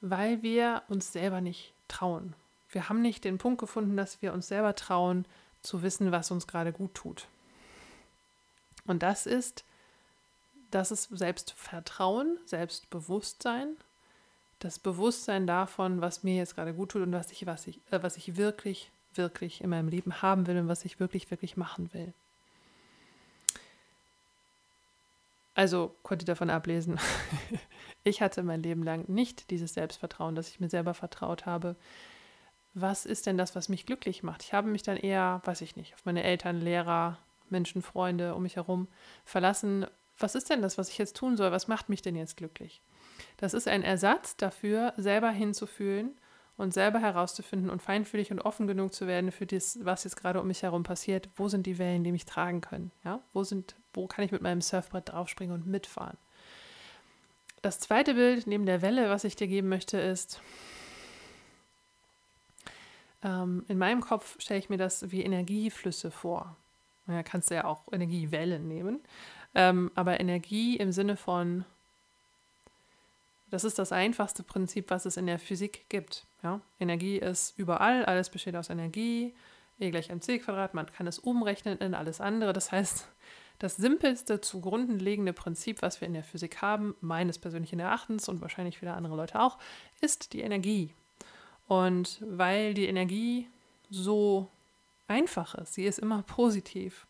weil 0.00 0.42
wir 0.42 0.82
uns 0.88 1.12
selber 1.12 1.40
nicht 1.40 1.72
trauen. 1.88 2.34
Wir 2.70 2.88
haben 2.88 3.00
nicht 3.00 3.24
den 3.24 3.38
Punkt 3.38 3.60
gefunden, 3.60 3.96
dass 3.96 4.20
wir 4.22 4.32
uns 4.32 4.48
selber 4.48 4.74
trauen, 4.74 5.24
zu 5.62 5.82
wissen, 5.82 6.12
was 6.12 6.30
uns 6.30 6.46
gerade 6.46 6.72
gut 6.72 6.94
tut. 6.94 7.26
Und 8.86 9.02
das 9.02 9.26
ist, 9.26 9.64
das 10.70 10.92
ist 10.92 11.08
Selbstvertrauen, 11.10 12.38
Selbstbewusstsein 12.46 13.76
das 14.58 14.78
Bewusstsein 14.78 15.46
davon, 15.46 16.00
was 16.00 16.24
mir 16.24 16.36
jetzt 16.36 16.56
gerade 16.56 16.74
gut 16.74 16.90
tut 16.90 17.02
und 17.02 17.12
was 17.12 17.30
ich, 17.30 17.46
was 17.46 17.66
ich, 17.66 17.80
äh, 17.90 18.02
was 18.02 18.16
ich 18.16 18.36
wirklich, 18.36 18.90
wirklich 19.14 19.60
in 19.60 19.70
meinem 19.70 19.88
Leben 19.88 20.20
haben 20.20 20.46
will 20.46 20.58
und 20.58 20.68
was 20.68 20.84
ich 20.84 21.00
wirklich, 21.00 21.30
wirklich 21.30 21.56
machen 21.56 21.92
will. 21.92 22.12
Also 25.54 25.94
konnte 26.02 26.24
davon 26.24 26.50
ablesen, 26.50 26.98
ich 28.08 28.22
hatte 28.22 28.42
mein 28.42 28.62
Leben 28.62 28.82
lang 28.82 29.08
nicht 29.08 29.50
dieses 29.50 29.74
Selbstvertrauen, 29.74 30.34
dass 30.34 30.48
ich 30.48 30.60
mir 30.60 30.68
selber 30.68 30.94
vertraut 30.94 31.46
habe. 31.46 31.76
Was 32.74 33.06
ist 33.06 33.26
denn 33.26 33.38
das, 33.38 33.56
was 33.56 33.68
mich 33.68 33.86
glücklich 33.86 34.22
macht? 34.22 34.42
Ich 34.42 34.52
habe 34.52 34.68
mich 34.68 34.82
dann 34.82 34.96
eher, 34.96 35.40
weiß 35.44 35.60
ich 35.62 35.76
nicht, 35.76 35.94
auf 35.94 36.04
meine 36.04 36.22
Eltern, 36.22 36.60
Lehrer, 36.60 37.18
Menschen, 37.50 37.82
Freunde 37.82 38.34
um 38.34 38.42
mich 38.42 38.56
herum 38.56 38.88
verlassen. 39.24 39.86
Was 40.18 40.34
ist 40.34 40.50
denn 40.50 40.62
das, 40.62 40.78
was 40.78 40.88
ich 40.90 40.98
jetzt 40.98 41.16
tun 41.16 41.36
soll? 41.36 41.50
Was 41.50 41.68
macht 41.68 41.88
mich 41.88 42.02
denn 42.02 42.16
jetzt 42.16 42.36
glücklich? 42.36 42.80
Das 43.36 43.54
ist 43.54 43.68
ein 43.68 43.82
Ersatz 43.82 44.36
dafür, 44.36 44.92
selber 44.96 45.30
hinzufühlen 45.30 46.16
und 46.56 46.74
selber 46.74 46.98
herauszufinden 46.98 47.70
und 47.70 47.82
feinfühlig 47.82 48.30
und 48.30 48.40
offen 48.40 48.66
genug 48.66 48.92
zu 48.92 49.06
werden 49.06 49.32
für 49.32 49.46
das, 49.46 49.78
was 49.82 50.04
jetzt 50.04 50.16
gerade 50.16 50.40
um 50.40 50.46
mich 50.46 50.62
herum 50.62 50.82
passiert. 50.82 51.28
Wo 51.36 51.48
sind 51.48 51.66
die 51.66 51.78
Wellen, 51.78 52.04
die 52.04 52.12
mich 52.12 52.26
tragen 52.26 52.60
können? 52.60 52.90
Ja? 53.04 53.20
Wo, 53.32 53.44
sind, 53.44 53.76
wo 53.94 54.06
kann 54.06 54.24
ich 54.24 54.32
mit 54.32 54.42
meinem 54.42 54.60
Surfbrett 54.60 55.08
draufspringen 55.08 55.54
und 55.54 55.66
mitfahren? 55.66 56.18
Das 57.62 57.80
zweite 57.80 58.14
Bild 58.14 58.46
neben 58.46 58.66
der 58.66 58.82
Welle, 58.82 59.10
was 59.10 59.24
ich 59.24 59.36
dir 59.36 59.48
geben 59.48 59.68
möchte, 59.68 59.98
ist, 59.98 60.40
ähm, 63.22 63.64
in 63.68 63.78
meinem 63.78 64.00
Kopf 64.00 64.40
stelle 64.40 64.60
ich 64.60 64.70
mir 64.70 64.78
das 64.78 65.10
wie 65.10 65.22
Energieflüsse 65.22 66.10
vor. 66.10 66.56
Ja, 67.08 67.22
kannst 67.22 67.50
du 67.50 67.54
ja 67.54 67.64
auch 67.64 67.82
Energiewellen 67.90 68.68
nehmen. 68.68 69.00
Ähm, 69.54 69.90
aber 69.94 70.20
Energie 70.20 70.76
im 70.76 70.92
Sinne 70.92 71.16
von 71.16 71.64
das 73.50 73.64
ist 73.64 73.78
das 73.78 73.92
einfachste 73.92 74.42
Prinzip, 74.42 74.90
was 74.90 75.06
es 75.06 75.16
in 75.16 75.26
der 75.26 75.38
Physik 75.38 75.88
gibt. 75.88 76.26
Ja? 76.42 76.60
Energie 76.78 77.16
ist 77.16 77.58
überall, 77.58 78.04
alles 78.04 78.28
besteht 78.28 78.54
aus 78.56 78.68
Energie, 78.68 79.34
E 79.80 79.90
gleich 79.90 80.10
mc 80.10 80.40
Quadrat, 80.40 80.74
man 80.74 80.86
kann 80.92 81.06
es 81.06 81.18
umrechnen 81.18 81.78
in 81.78 81.94
alles 81.94 82.20
andere. 82.20 82.52
Das 82.52 82.72
heißt, 82.72 83.08
das 83.58 83.76
simpelste 83.76 84.40
zugrunde 84.40 84.94
liegende 84.94 85.32
Prinzip, 85.32 85.82
was 85.82 86.00
wir 86.00 86.06
in 86.06 86.14
der 86.14 86.24
Physik 86.24 86.62
haben, 86.62 86.94
meines 87.00 87.38
persönlichen 87.38 87.80
Erachtens 87.80 88.28
und 88.28 88.40
wahrscheinlich 88.40 88.78
viele 88.78 88.94
andere 88.94 89.16
Leute 89.16 89.40
auch, 89.40 89.58
ist 90.00 90.32
die 90.32 90.40
Energie. 90.40 90.94
Und 91.66 92.22
weil 92.22 92.74
die 92.74 92.86
Energie 92.86 93.48
so 93.90 94.48
einfach 95.08 95.54
ist, 95.56 95.74
sie 95.74 95.84
ist 95.84 95.98
immer 95.98 96.22
positiv, 96.22 97.06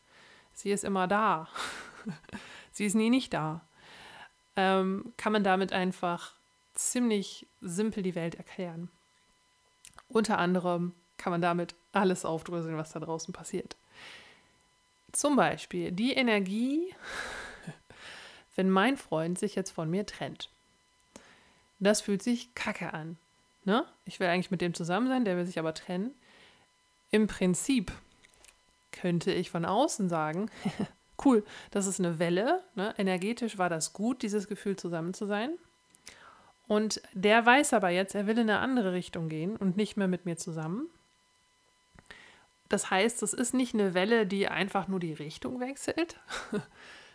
sie 0.55 0.71
ist 0.71 0.85
immer 0.85 1.07
da, 1.07 1.49
sie 2.73 2.87
ist 2.87 2.95
nie 2.95 3.11
nicht 3.11 3.35
da 3.35 3.63
ähm, 4.59 5.13
kann 5.17 5.33
man 5.33 5.45
damit 5.45 5.73
einfach 5.73 6.33
ziemlich 6.75 7.47
simpel 7.61 8.03
die 8.03 8.17
Welt 8.17 8.35
erklären. 8.35 8.91
Unter 10.09 10.39
anderem 10.39 10.95
kann 11.17 11.31
man 11.31 11.41
damit 11.41 11.77
alles 11.93 12.25
aufdröseln, 12.25 12.77
was 12.77 12.91
da 12.91 12.99
draußen 12.99 13.33
passiert. 13.33 13.77
Zum 15.13 15.37
Beispiel 15.37 15.93
die 15.93 16.13
Energie, 16.13 16.95
wenn 18.57 18.71
mein 18.71 18.97
Freund 18.97 19.39
sich 19.39 19.55
jetzt 19.55 19.71
von 19.71 19.91
mir 19.91 20.07
trennt. 20.07 20.51
Das 21.81 22.01
fühlt 22.01 22.23
sich 22.23 22.55
kacke 22.55 22.93
an. 22.93 23.17
Ne? 23.65 23.85
Ich 24.05 24.21
will 24.21 24.29
eigentlich 24.29 24.51
mit 24.51 24.61
dem 24.61 24.75
zusammen 24.75 25.09
sein, 25.09 25.25
der 25.25 25.37
will 25.37 25.47
sich 25.47 25.59
aber 25.59 25.75
trennen. 25.75 26.15
Im 27.11 27.27
Prinzip 27.27 27.93
könnte 28.93 29.33
ich 29.33 29.51
von 29.51 29.65
außen 29.65 30.09
sagen, 30.09 30.51
cool, 31.25 31.45
das 31.71 31.87
ist 31.87 32.01
eine 32.01 32.19
Welle. 32.19 32.63
Ne? 32.75 32.95
Energetisch 32.99 33.59
war 33.59 33.69
das 33.69 33.93
gut, 33.93 34.23
dieses 34.23 34.49
Gefühl 34.49 34.77
zusammen 34.77 35.15
zu 35.15 35.27
sein. 35.27 35.51
Und 36.67 37.01
der 37.15 37.45
weiß 37.45 37.73
aber 37.73 37.89
jetzt, 37.89 38.15
er 38.15 38.27
will 38.27 38.39
in 38.39 38.51
eine 38.51 38.59
andere 38.59 38.93
Richtung 38.93 39.29
gehen 39.29 39.57
und 39.57 39.77
nicht 39.77 39.97
mehr 39.97 40.09
mit 40.09 40.27
mir 40.27 40.37
zusammen. 40.37 40.89
Das 42.69 42.91
heißt, 42.91 43.23
es 43.23 43.33
ist 43.33 43.55
nicht 43.55 43.75
eine 43.75 43.95
Welle, 43.95 44.27
die 44.27 44.49
einfach 44.49 44.89
nur 44.89 45.01
die 45.01 45.15
Richtung 45.15 45.61
wechselt, 45.61 46.21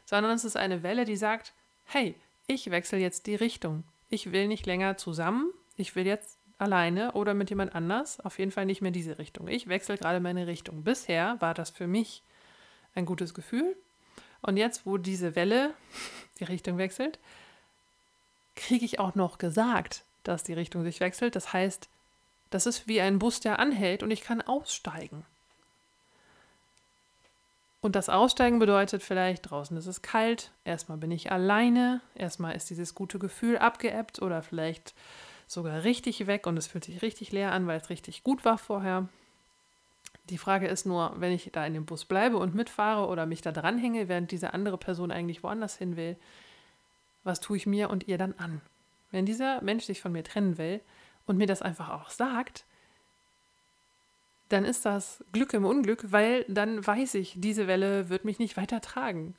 sondern 0.06 0.32
es 0.32 0.46
ist 0.46 0.58
eine 0.58 0.84
Welle, 0.84 1.06
die 1.06 1.16
sagt, 1.16 1.54
hey, 1.86 2.16
ich 2.48 2.72
wechsle 2.72 2.98
jetzt 2.98 3.28
die 3.28 3.36
Richtung. 3.36 3.84
Ich 4.10 4.32
will 4.32 4.48
nicht 4.48 4.66
länger 4.66 4.98
zusammen, 4.98 5.52
ich 5.78 5.96
will 5.96 6.06
jetzt 6.06 6.38
alleine 6.58 7.14
oder 7.14 7.34
mit 7.34 7.50
jemand 7.50 7.76
anders, 7.76 8.20
auf 8.20 8.40
jeden 8.40 8.52
Fall 8.52 8.66
nicht 8.66 8.82
mehr 8.82 8.92
diese 8.92 9.18
Richtung. 9.18 9.48
Ich 9.48 9.68
wechsle 9.68 9.98
gerade 9.98 10.20
meine 10.20 10.48
Richtung. 10.48 10.84
Bisher 10.84 11.38
war 11.40 11.54
das 11.54 11.70
für 11.70 11.88
mich 11.88 12.24
ein 12.96 13.06
gutes 13.06 13.34
Gefühl, 13.34 13.76
und 14.44 14.58
jetzt, 14.58 14.86
wo 14.86 14.98
diese 14.98 15.36
Welle 15.36 15.74
die 16.40 16.44
Richtung 16.44 16.78
wechselt, 16.78 17.18
kriege 18.56 18.86
ich 18.86 19.00
auch 19.00 19.16
noch 19.16 19.40
gesagt, 19.40 20.04
dass 20.24 20.44
die 20.44 20.54
Richtung 20.54 20.84
sich 20.84 21.00
wechselt. 21.00 21.36
Das 21.36 21.54
heißt, 21.54 21.90
das 22.52 22.68
ist 22.68 22.88
wie 22.88 23.02
ein 23.02 23.18
Bus, 23.18 23.40
der 23.40 23.58
anhält 23.58 24.04
und 24.04 24.12
ich 24.12 24.22
kann 24.22 24.42
aussteigen. 24.42 25.26
Und 27.84 27.98
das 27.98 28.08
Aussteigen 28.08 28.60
bedeutet 28.60 29.04
vielleicht, 29.04 29.52
draußen 29.52 29.76
ist 29.76 29.88
es 29.88 30.02
kalt, 30.02 30.52
erstmal 30.64 30.98
bin 30.98 31.12
ich 31.12 31.34
alleine, 31.34 32.00
erstmal 32.16 32.56
ist 32.56 32.70
dieses 32.70 32.96
gute 32.96 33.20
Gefühl 33.20 33.58
abgeebbt 33.58 34.22
oder 34.22 34.42
vielleicht 34.42 34.94
sogar 35.48 35.84
richtig 35.84 36.26
weg 36.26 36.48
und 36.48 36.56
es 36.56 36.66
fühlt 36.66 36.86
sich 36.86 37.02
richtig 37.02 37.34
leer 37.34 37.52
an, 37.52 37.68
weil 37.68 37.78
es 37.78 37.90
richtig 37.90 38.24
gut 38.24 38.46
war 38.46 38.58
vorher. 38.58 39.10
Die 40.30 40.38
Frage 40.38 40.70
ist 40.70 40.86
nur, 40.86 41.14
wenn 41.18 41.34
ich 41.34 41.50
da 41.52 41.66
in 41.66 41.74
dem 41.74 41.86
Bus 41.86 42.06
bleibe 42.06 42.38
und 42.38 42.56
mitfahre 42.56 43.10
oder 43.10 43.26
mich 43.26 43.42
da 43.42 43.52
dranhänge, 43.52 44.08
während 44.08 44.32
diese 44.32 44.54
andere 44.54 44.78
Person 44.78 45.12
eigentlich 45.12 45.44
woanders 45.44 45.76
hin 45.76 45.98
will, 45.98 46.16
was 47.26 47.42
tue 47.42 47.58
ich 47.58 47.66
mir 47.66 47.90
und 47.90 48.08
ihr 48.08 48.18
dann 48.18 48.34
an? 48.38 48.62
Wenn 49.12 49.26
dieser 49.26 49.62
Mensch 49.62 49.84
sich 49.84 50.00
von 50.00 50.14
mir 50.14 50.24
trennen 50.24 50.58
will 50.58 50.80
und 51.26 51.36
mir 51.36 51.48
das 51.48 51.62
einfach 51.62 51.90
auch 51.90 52.10
sagt, 52.12 52.64
dann 54.50 54.66
ist 54.66 54.86
das 54.86 55.24
Glück 55.32 55.54
im 55.54 55.66
Unglück, 55.66 56.12
weil 56.12 56.46
dann 56.48 56.86
weiß 56.86 57.16
ich, 57.16 57.34
diese 57.38 57.68
Welle 57.68 58.10
wird 58.10 58.26
mich 58.26 58.40
nicht 58.40 58.58
weiter 58.58 58.82
tragen. 58.82 59.36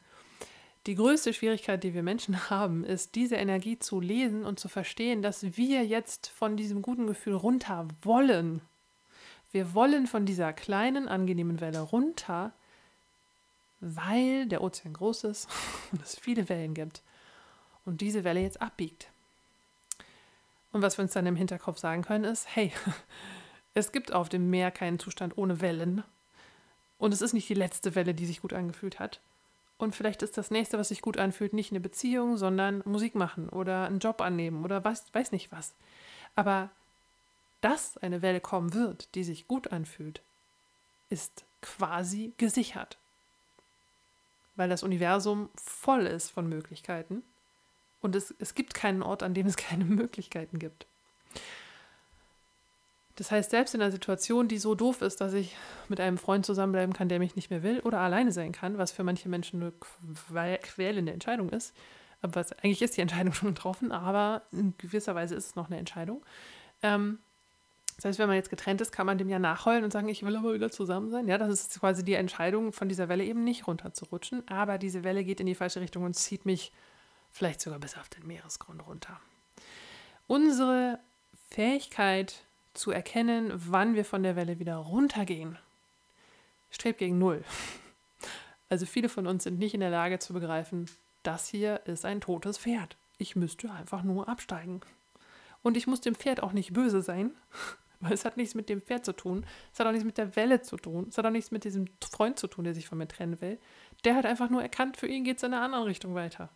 Die 0.87 0.97
größte 0.97 1.33
Schwierigkeit, 1.33 1.83
die 1.83 1.95
wir 1.95 2.03
Menschen 2.03 2.51
haben, 2.51 2.85
ist, 2.85 3.15
diese 3.15 3.37
Energie 3.37 3.79
zu 3.79 4.01
lesen 4.01 4.45
und 4.45 4.61
zu 4.61 4.69
verstehen, 4.69 5.23
dass 5.23 5.57
wir 5.57 5.85
jetzt 5.85 6.29
von 6.29 6.57
diesem 6.57 6.83
guten 6.83 7.07
Gefühl 7.07 7.35
runter 7.35 7.89
wollen. 8.03 8.61
Wir 9.53 9.73
wollen 9.75 10.07
von 10.07 10.27
dieser 10.27 10.53
kleinen, 10.53 11.09
angenehmen 11.09 11.61
Welle 11.61 11.81
runter, 11.81 12.53
weil 13.81 14.47
der 14.47 14.63
Ozean 14.63 14.95
groß 14.95 15.25
ist 15.25 15.49
und 15.93 16.03
es 16.03 16.19
viele 16.19 16.49
Wellen 16.49 16.75
gibt 16.75 17.03
und 17.85 18.01
diese 18.01 18.25
Welle 18.25 18.41
jetzt 18.41 18.61
abbiegt. 18.61 19.09
Und 20.73 20.83
was 20.83 20.99
wir 20.99 21.05
uns 21.05 21.13
dann 21.13 21.27
im 21.27 21.37
Hinterkopf 21.37 21.79
sagen 21.79 22.03
können, 22.03 22.25
ist, 22.25 22.49
hey, 22.55 22.73
es 23.75 23.93
gibt 23.93 24.13
auf 24.13 24.29
dem 24.29 24.51
Meer 24.51 24.71
keinen 24.71 24.99
Zustand 24.99 25.37
ohne 25.37 25.61
Wellen. 25.61 26.05
Und 26.99 27.13
es 27.13 27.21
ist 27.21 27.33
nicht 27.33 27.49
die 27.49 27.55
letzte 27.55 27.95
Welle, 27.95 28.15
die 28.15 28.27
sich 28.27 28.41
gut 28.41 28.53
angefühlt 28.53 28.99
hat. 29.01 29.21
Und 29.77 29.95
vielleicht 29.95 30.23
ist 30.23 30.39
das 30.39 30.51
nächste, 30.51 30.79
was 30.79 30.89
sich 30.89 31.03
gut 31.03 31.19
anfühlt, 31.19 31.53
nicht 31.53 31.73
eine 31.73 31.81
Beziehung, 31.81 32.37
sondern 32.37 32.83
Musik 32.85 33.17
machen 33.17 33.49
oder 33.49 33.87
einen 33.87 33.99
Job 33.99 34.21
annehmen 34.21 34.65
oder 34.65 34.85
was, 34.85 35.05
weiß 35.13 35.33
nicht 35.33 35.51
was. 35.51 35.75
Aber 36.37 36.71
dass 37.61 37.99
eine 37.99 38.23
Welle 38.23 38.41
kommen 38.41 38.73
wird, 38.73 39.15
die 39.15 39.25
sich 39.25 39.49
gut 39.49 39.73
anfühlt, 39.73 40.23
ist 41.11 41.45
quasi 41.61 42.33
gesichert. 42.37 42.99
Weil 44.55 44.69
das 44.69 44.85
Universum 44.85 45.49
voll 45.57 46.07
ist 46.07 46.31
von 46.31 46.49
Möglichkeiten 46.49 47.23
und 48.01 48.15
es, 48.15 48.33
es 48.39 48.55
gibt 48.55 48.75
keinen 48.75 49.03
Ort, 49.03 49.23
an 49.23 49.35
dem 49.35 49.47
es 49.47 49.57
keine 49.57 49.85
Möglichkeiten 49.87 50.59
gibt. 50.59 50.87
Das 53.17 53.31
heißt, 53.31 53.51
selbst 53.51 53.75
in 53.75 53.81
einer 53.81 53.93
Situation, 53.93 54.49
die 54.49 54.59
so 54.59 54.75
doof 54.75 55.01
ist, 55.01 55.21
dass 55.21 55.35
ich 55.35 55.55
mit 55.89 56.01
einem 56.01 56.19
Freund 56.19 56.45
zusammenbleiben 56.45 56.93
kann, 56.93 57.09
der 57.09 57.21
mich 57.21 57.37
nicht 57.37 57.51
mehr 57.51 57.63
will 57.63 57.81
oder 57.81 58.01
alleine 58.01 58.33
sein 58.33 58.53
kann, 58.53 58.77
was 58.77 58.91
für 58.91 59.05
manche 59.05 59.29
Menschen 59.29 59.73
eine 60.35 60.59
quälende 60.59 61.13
Entscheidung 61.13 61.51
ist, 61.51 61.75
aber 62.23 62.35
was, 62.37 62.53
eigentlich 62.53 62.83
ist 62.83 62.97
die 62.97 63.03
Entscheidung 63.03 63.33
schon 63.35 63.55
getroffen, 63.55 63.93
aber 63.93 64.43
in 64.51 64.75
gewisser 64.79 65.15
Weise 65.15 65.35
ist 65.37 65.47
es 65.47 65.55
noch 65.55 65.67
eine 65.67 65.79
Entscheidung, 65.79 66.25
ähm, 66.83 67.19
das 67.97 68.07
heißt, 68.07 68.19
wenn 68.19 68.27
man 68.27 68.37
jetzt 68.37 68.51
getrennt 68.51 68.81
ist, 68.81 68.91
kann 68.91 69.07
man 69.07 69.19
dem 69.19 69.29
ja 69.29 69.39
nachheulen 69.39 69.85
und 69.85 69.93
sagen, 69.93 70.09
ich 70.09 70.25
will 70.25 70.37
aber 70.37 70.55
wieder 70.55 70.71
zusammen 70.71 71.11
sein. 71.11 71.29
Ja, 71.29 71.39
das 71.39 71.49
ist 71.49 71.81
quasi 71.81 72.05
die 72.05 72.15
Entscheidung, 72.15 72.73
von 72.73 72.89
dieser 72.89 73.09
Welle 73.09 73.25
eben 73.25 73.45
nicht 73.45 73.67
runterzurutschen. 73.69 74.47
Aber 74.49 74.79
diese 74.79 75.05
Welle 75.05 75.23
geht 75.23 75.41
in 75.41 75.47
die 75.47 75.55
falsche 75.55 75.81
Richtung 75.81 76.03
und 76.03 76.15
zieht 76.15 76.45
mich 76.45 76.73
vielleicht 77.31 77.61
sogar 77.61 77.79
bis 77.79 77.97
auf 77.97 78.09
den 78.09 78.27
Meeresgrund 78.27 78.85
runter. 78.87 79.21
Unsere 80.27 80.99
Fähigkeit 81.51 82.43
zu 82.75 82.91
erkennen, 82.91 83.53
wann 83.55 83.95
wir 83.95 84.05
von 84.05 84.23
der 84.23 84.37
Welle 84.37 84.59
wieder 84.59 84.77
runtergehen, 84.77 85.59
strebt 86.71 86.99
gegen 86.99 87.19
Null. 87.19 87.45
Also 88.71 88.87
viele 88.87 89.11
von 89.11 89.27
uns 89.27 89.45
sind 89.45 89.59
nicht 89.59 89.75
in 89.75 89.81
der 89.81 89.91
Lage 89.91 90.19
zu 90.19 90.33
begreifen, 90.33 90.91
das 91.23 91.49
hier 91.49 91.83
ist 91.87 92.05
ein 92.05 92.21
totes 92.21 92.59
Pferd. 92.59 92.97
Ich 93.19 93.37
müsste 93.37 93.71
einfach 93.71 94.03
nur 94.03 94.29
absteigen. 94.29 94.81
Und 95.63 95.77
ich 95.77 95.87
muss 95.87 96.01
dem 96.01 96.15
Pferd 96.15 96.43
auch 96.43 96.53
nicht 96.53 96.73
böse 96.73 97.01
sein, 97.01 97.31
weil 98.01 98.15
es 98.15 98.25
hat 98.25 98.37
nichts 98.37 98.55
mit 98.55 98.69
dem 98.69 98.83
Pferd 98.83 99.05
zu 99.05 99.13
tun. 99.13 99.47
Es 99.73 99.79
hat 99.79 99.87
auch 99.87 99.93
nichts 99.93 100.07
mit 100.07 100.19
der 100.19 100.35
Welle 100.35 100.63
zu 100.63 100.77
tun. 100.77 101.07
Es 101.09 101.19
hat 101.19 101.27
auch 101.27 101.31
nichts 101.31 101.51
mit 101.51 101.65
diesem 101.65 101.87
Freund 102.11 102.39
zu 102.39 102.49
tun, 102.49 102.65
der 102.65 102.75
sich 102.75 102.89
von 102.89 102.99
mir 102.99 103.07
trennen 103.07 103.41
will. 103.41 103.59
Der 104.05 104.17
hat 104.17 104.27
einfach 104.27 104.51
nur 104.51 104.63
erkannt, 104.63 104.97
für 104.97 105.07
ihn 105.07 105.25
geht 105.25 105.37
es 105.37 105.43
in 105.43 105.55
einer 105.55 105.63
anderen 105.63 105.85
Richtung 105.85 106.15
weiter. 106.15 106.49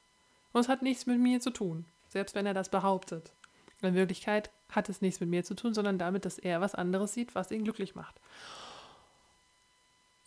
Und 0.52 0.62
es 0.62 0.68
hat 0.68 0.82
nichts 0.82 1.06
mit 1.06 1.20
mir 1.20 1.40
zu 1.40 1.50
tun, 1.50 1.84
selbst 2.08 2.34
wenn 2.34 2.46
er 2.46 2.54
das 2.54 2.68
behauptet. 2.68 3.32
In 3.82 3.94
Wirklichkeit 3.94 4.50
hat 4.70 4.88
es 4.88 5.00
nichts 5.00 5.20
mit 5.20 5.28
mir 5.28 5.44
zu 5.44 5.54
tun, 5.54 5.74
sondern 5.74 5.98
damit, 5.98 6.24
dass 6.24 6.38
er 6.38 6.60
was 6.60 6.74
anderes 6.74 7.14
sieht, 7.14 7.34
was 7.34 7.50
ihn 7.50 7.64
glücklich 7.64 7.94
macht. 7.94 8.20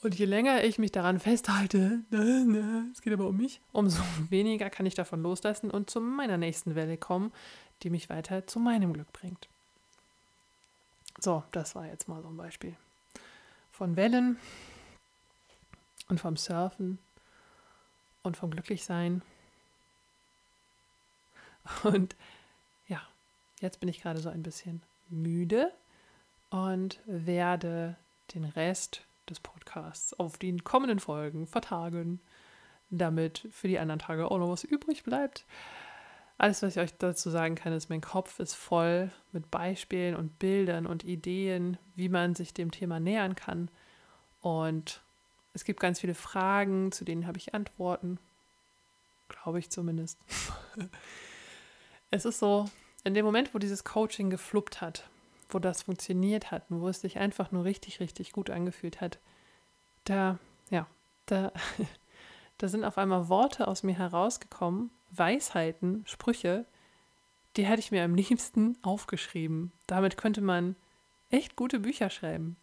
Und 0.02 0.18
je 0.18 0.26
länger 0.26 0.64
ich 0.64 0.80
mich 0.80 0.92
daran 0.92 1.20
festhalte, 1.20 2.02
es 2.92 3.02
geht 3.02 3.14
aber 3.14 3.28
um 3.28 3.38
mich, 3.38 3.62
umso 3.72 4.02
weniger 4.30 4.70
kann 4.70 4.86
ich 4.86 4.96
davon 4.96 5.22
loslassen 5.22 5.70
und 5.70 5.90
zu 5.90 6.02
meiner 6.02 6.38
nächsten 6.38 6.76
Welle 6.76 6.98
kommen, 6.98 7.32
die 7.84 7.90
mich 7.90 8.10
weiter 8.10 8.48
zu 8.48 8.60
meinem 8.60 8.94
Glück 8.94 9.12
bringt. 9.14 9.48
So, 11.20 11.44
das 11.52 11.76
war 11.76 11.86
jetzt 11.86 12.08
mal 12.08 12.22
so 12.22 12.30
ein 12.30 12.38
Beispiel 12.38 12.76
von 13.72 13.96
Wellen 13.96 14.38
und 16.08 16.20
vom 16.20 16.36
Surfen 16.36 17.00
und 18.24 18.38
vom 18.38 18.52
Glücklichsein. 18.52 19.22
Und 21.84 22.16
jetzt 23.62 23.80
bin 23.80 23.90
ich 23.90 24.02
gerade 24.02 24.20
so 24.20 24.30
ein 24.30 24.44
bisschen 24.44 24.82
müde 25.10 25.72
und 26.50 27.00
werde 27.06 27.96
den 28.34 28.44
Rest 28.44 29.04
des 29.30 29.40
Podcasts 29.40 30.14
auf 30.20 30.38
die 30.38 30.58
kommenden 30.58 31.00
Folgen 31.00 31.48
vertagen, 31.48 32.20
damit 32.90 33.48
für 33.52 33.68
die 33.68 33.80
anderen 33.80 34.00
Tage 34.00 34.30
auch 34.30 34.38
noch 34.38 34.50
was 34.50 34.64
übrig 34.64 35.04
bleibt. 35.04 35.46
Alles, 36.38 36.64
was 36.64 36.76
ich 36.76 36.82
euch 36.82 36.98
dazu 36.98 37.30
sagen 37.30 37.56
kann, 37.56 37.72
ist, 37.72 37.90
mein 37.90 38.02
Kopf 38.02 38.40
ist 38.40 38.56
voll 38.56 39.12
mit 39.32 39.52
Beispielen 39.52 40.16
und 40.16 40.40
Bildern 40.40 40.88
und 40.88 41.04
Ideen, 41.04 41.78
wie 41.96 42.10
man 42.10 42.34
sich 42.34 42.54
dem 42.54 42.72
Thema 42.72 43.00
nähern 43.00 43.36
kann. 43.36 43.70
Und 44.42 45.02
es 45.54 45.66
gibt 45.66 45.80
ganz 45.80 46.00
viele 46.00 46.16
Fragen, 46.16 46.92
zu 46.92 47.06
denen 47.06 47.28
habe 47.28 47.38
ich 47.38 47.54
Antworten. 47.54 48.18
Glaube 49.30 49.60
ich 49.60 49.70
zumindest. 49.70 50.18
es 52.10 52.26
ist 52.26 52.40
so, 52.40 52.68
in 53.04 53.14
dem 53.14 53.26
Moment, 53.26 53.54
wo 53.54 53.60
dieses 53.60 53.84
Coaching 53.84 54.30
gefluppt 54.30 54.82
hat, 54.82 55.10
wo 55.50 55.60
das 55.60 55.84
funktioniert 55.84 56.52
hat 56.52 56.70
und 56.70 56.82
wo 56.82 56.88
es 56.88 57.02
sich 57.02 57.18
einfach 57.18 57.52
nur 57.52 57.64
richtig, 57.64 58.00
richtig 58.00 58.32
gut 58.32 58.50
angefühlt 58.50 59.02
hat, 59.02 59.20
da, 60.06 60.40
ja, 60.70 60.88
da, 61.26 61.52
da 62.58 62.68
sind 62.68 62.84
auf 62.84 62.98
einmal 62.98 63.30
Worte 63.30 63.68
aus 63.68 63.84
mir 63.84 63.98
herausgekommen, 63.98 64.92
Weisheiten, 65.12 66.04
Sprüche, 66.08 66.66
die 67.58 67.66
hätte 67.66 67.82
ich 67.82 67.92
mir 67.92 68.04
am 68.04 68.16
liebsten 68.16 68.78
aufgeschrieben. 68.82 69.72
Damit 69.88 70.18
könnte 70.18 70.42
man 70.42 70.76
echt 71.30 71.56
gute 71.56 71.80
Bücher 71.80 72.10
schreiben. 72.10 72.56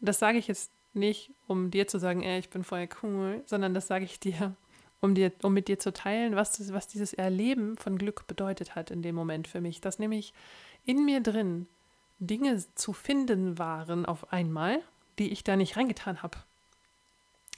Das 0.00 0.18
sage 0.18 0.38
ich 0.38 0.46
jetzt 0.46 0.70
nicht, 0.92 1.30
um 1.46 1.70
dir 1.70 1.86
zu 1.86 1.98
sagen, 1.98 2.22
ey, 2.22 2.38
ich 2.38 2.50
bin 2.50 2.64
voll 2.64 2.88
cool, 3.02 3.42
sondern 3.46 3.74
das 3.74 3.86
sage 3.86 4.04
ich 4.04 4.20
dir, 4.20 4.54
um, 5.00 5.14
dir, 5.14 5.32
um 5.42 5.52
mit 5.54 5.68
dir 5.68 5.78
zu 5.78 5.92
teilen, 5.92 6.36
was, 6.36 6.52
das, 6.52 6.72
was 6.72 6.88
dieses 6.88 7.12
Erleben 7.12 7.76
von 7.76 7.98
Glück 7.98 8.26
bedeutet 8.26 8.74
hat 8.74 8.90
in 8.90 9.02
dem 9.02 9.14
Moment 9.14 9.48
für 9.48 9.60
mich. 9.60 9.80
Dass 9.80 9.98
nämlich 9.98 10.32
in 10.84 11.04
mir 11.04 11.20
drin 11.20 11.66
Dinge 12.18 12.62
zu 12.74 12.92
finden 12.92 13.58
waren 13.58 14.04
auf 14.04 14.32
einmal, 14.32 14.80
die 15.18 15.30
ich 15.30 15.44
da 15.44 15.56
nicht 15.56 15.76
reingetan 15.76 16.22
habe. 16.22 16.38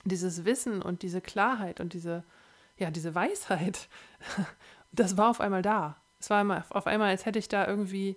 Dieses 0.05 0.44
Wissen 0.44 0.83
und 0.83 1.02
diese 1.02 1.20
Klarheit 1.20 1.81
und 1.81 1.92
diese 1.92 2.24
ja, 2.83 2.90
diese 2.90 3.14
Weisheit, 3.14 3.88
das 4.92 5.16
war 5.16 5.31
auf 5.31 5.40
einmal 5.40 5.62
da. 5.62 5.96
Es 6.20 6.31
war 6.31 6.64
auf 6.70 6.87
einmal, 6.87 7.09
als 7.09 7.26
hätte 7.26 7.38
ich 7.38 7.48
da 7.48 7.66
irgendwie 7.66 8.16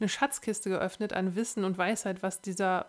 eine 0.00 0.08
Schatzkiste 0.08 0.70
geöffnet 0.70 1.12
an 1.12 1.34
Wissen 1.34 1.64
und 1.64 1.78
Weisheit, 1.78 2.22
was 2.22 2.40
dieser, 2.40 2.86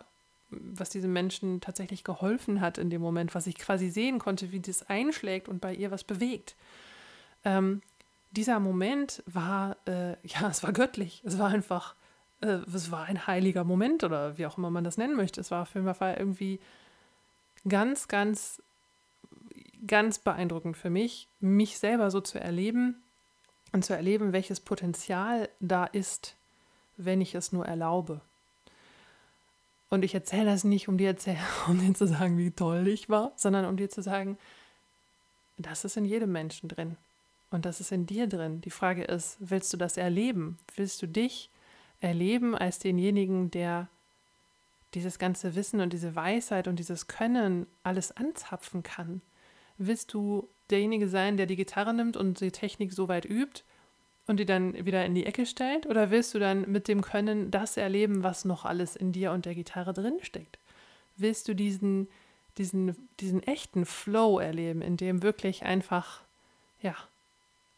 was 0.50 0.90
diesem 0.90 1.12
Menschen 1.12 1.60
tatsächlich 1.60 2.04
geholfen 2.04 2.60
hat 2.60 2.78
in 2.78 2.90
dem 2.90 3.00
Moment, 3.00 3.34
was 3.34 3.46
ich 3.46 3.56
quasi 3.56 3.90
sehen 3.90 4.18
konnte, 4.18 4.52
wie 4.52 4.60
das 4.60 4.88
einschlägt 4.88 5.48
und 5.48 5.60
bei 5.60 5.74
ihr 5.74 5.90
was 5.90 6.04
bewegt. 6.04 6.56
Ähm, 7.44 7.82
dieser 8.32 8.60
Moment 8.60 9.22
war, 9.26 9.76
äh, 9.86 10.12
ja, 10.26 10.48
es 10.50 10.62
war 10.62 10.72
göttlich. 10.72 11.22
Es 11.24 11.38
war 11.38 11.48
einfach, 11.48 11.94
äh, 12.40 12.58
es 12.74 12.90
war 12.90 13.04
ein 13.04 13.26
heiliger 13.26 13.64
Moment 13.64 14.04
oder 14.04 14.38
wie 14.38 14.46
auch 14.46 14.58
immer 14.58 14.70
man 14.70 14.84
das 14.84 14.98
nennen 14.98 15.16
möchte. 15.16 15.40
Es 15.40 15.50
war 15.50 15.66
für 15.66 15.82
mich 15.82 15.96
irgendwie 16.00 16.60
ganz, 17.66 18.08
ganz 18.08 18.62
ganz 19.86 20.18
beeindruckend 20.18 20.76
für 20.76 20.90
mich, 20.90 21.28
mich 21.40 21.78
selber 21.78 22.10
so 22.10 22.20
zu 22.20 22.40
erleben 22.40 23.02
und 23.72 23.84
zu 23.84 23.94
erleben, 23.94 24.32
welches 24.32 24.60
Potenzial 24.60 25.48
da 25.60 25.84
ist, 25.84 26.36
wenn 26.96 27.20
ich 27.20 27.34
es 27.34 27.52
nur 27.52 27.66
erlaube. 27.66 28.20
Und 29.90 30.04
ich 30.04 30.14
erzähle 30.14 30.46
das 30.46 30.64
nicht, 30.64 30.88
um 30.88 30.96
dir, 30.96 31.08
erzähl 31.08 31.36
um 31.68 31.78
dir 31.78 31.92
zu 31.94 32.06
sagen, 32.06 32.38
wie 32.38 32.52
toll 32.52 32.88
ich 32.88 33.08
war, 33.08 33.32
sondern 33.36 33.66
um 33.66 33.76
dir 33.76 33.90
zu 33.90 34.02
sagen, 34.02 34.38
das 35.58 35.84
ist 35.84 35.96
in 35.96 36.04
jedem 36.04 36.32
Menschen 36.32 36.68
drin. 36.68 36.96
Und 37.50 37.66
das 37.66 37.80
ist 37.80 37.92
in 37.92 38.06
dir 38.06 38.28
drin. 38.28 38.60
Die 38.60 38.70
Frage 38.70 39.02
ist, 39.02 39.36
willst 39.40 39.72
du 39.72 39.76
das 39.76 39.96
erleben? 39.96 40.58
Willst 40.76 41.02
du 41.02 41.08
dich 41.08 41.50
erleben 42.00 42.54
als 42.54 42.78
denjenigen, 42.78 43.50
der 43.50 43.88
dieses 44.94 45.18
ganze 45.18 45.54
Wissen 45.56 45.80
und 45.80 45.92
diese 45.92 46.14
Weisheit 46.14 46.68
und 46.68 46.78
dieses 46.78 47.08
Können 47.08 47.66
alles 47.82 48.16
anzapfen 48.16 48.84
kann? 48.84 49.20
Willst 49.78 50.14
du 50.14 50.48
derjenige 50.70 51.08
sein, 51.08 51.36
der 51.36 51.46
die 51.46 51.56
Gitarre 51.56 51.92
nimmt 51.92 52.16
und 52.16 52.40
die 52.40 52.52
Technik 52.52 52.92
so 52.92 53.08
weit 53.08 53.24
übt 53.24 53.64
und 54.30 54.38
die 54.38 54.46
dann 54.46 54.86
wieder 54.86 55.04
in 55.04 55.14
die 55.14 55.26
Ecke 55.26 55.44
stellt? 55.44 55.86
Oder 55.86 56.10
willst 56.10 56.32
du 56.34 56.38
dann 56.38 56.70
mit 56.70 56.88
dem 56.88 57.02
Können 57.02 57.50
das 57.50 57.76
erleben, 57.76 58.22
was 58.22 58.44
noch 58.44 58.64
alles 58.64 58.96
in 58.96 59.12
dir 59.12 59.32
und 59.32 59.44
der 59.44 59.54
Gitarre 59.54 59.92
drinsteckt? 59.92 60.58
Willst 61.16 61.48
du 61.48 61.54
diesen, 61.54 62.08
diesen, 62.56 63.08
diesen 63.18 63.42
echten 63.42 63.84
Flow 63.84 64.38
erleben, 64.38 64.82
in 64.82 64.96
dem 64.96 65.22
wirklich 65.22 65.64
einfach, 65.64 66.22
ja, 66.80 66.94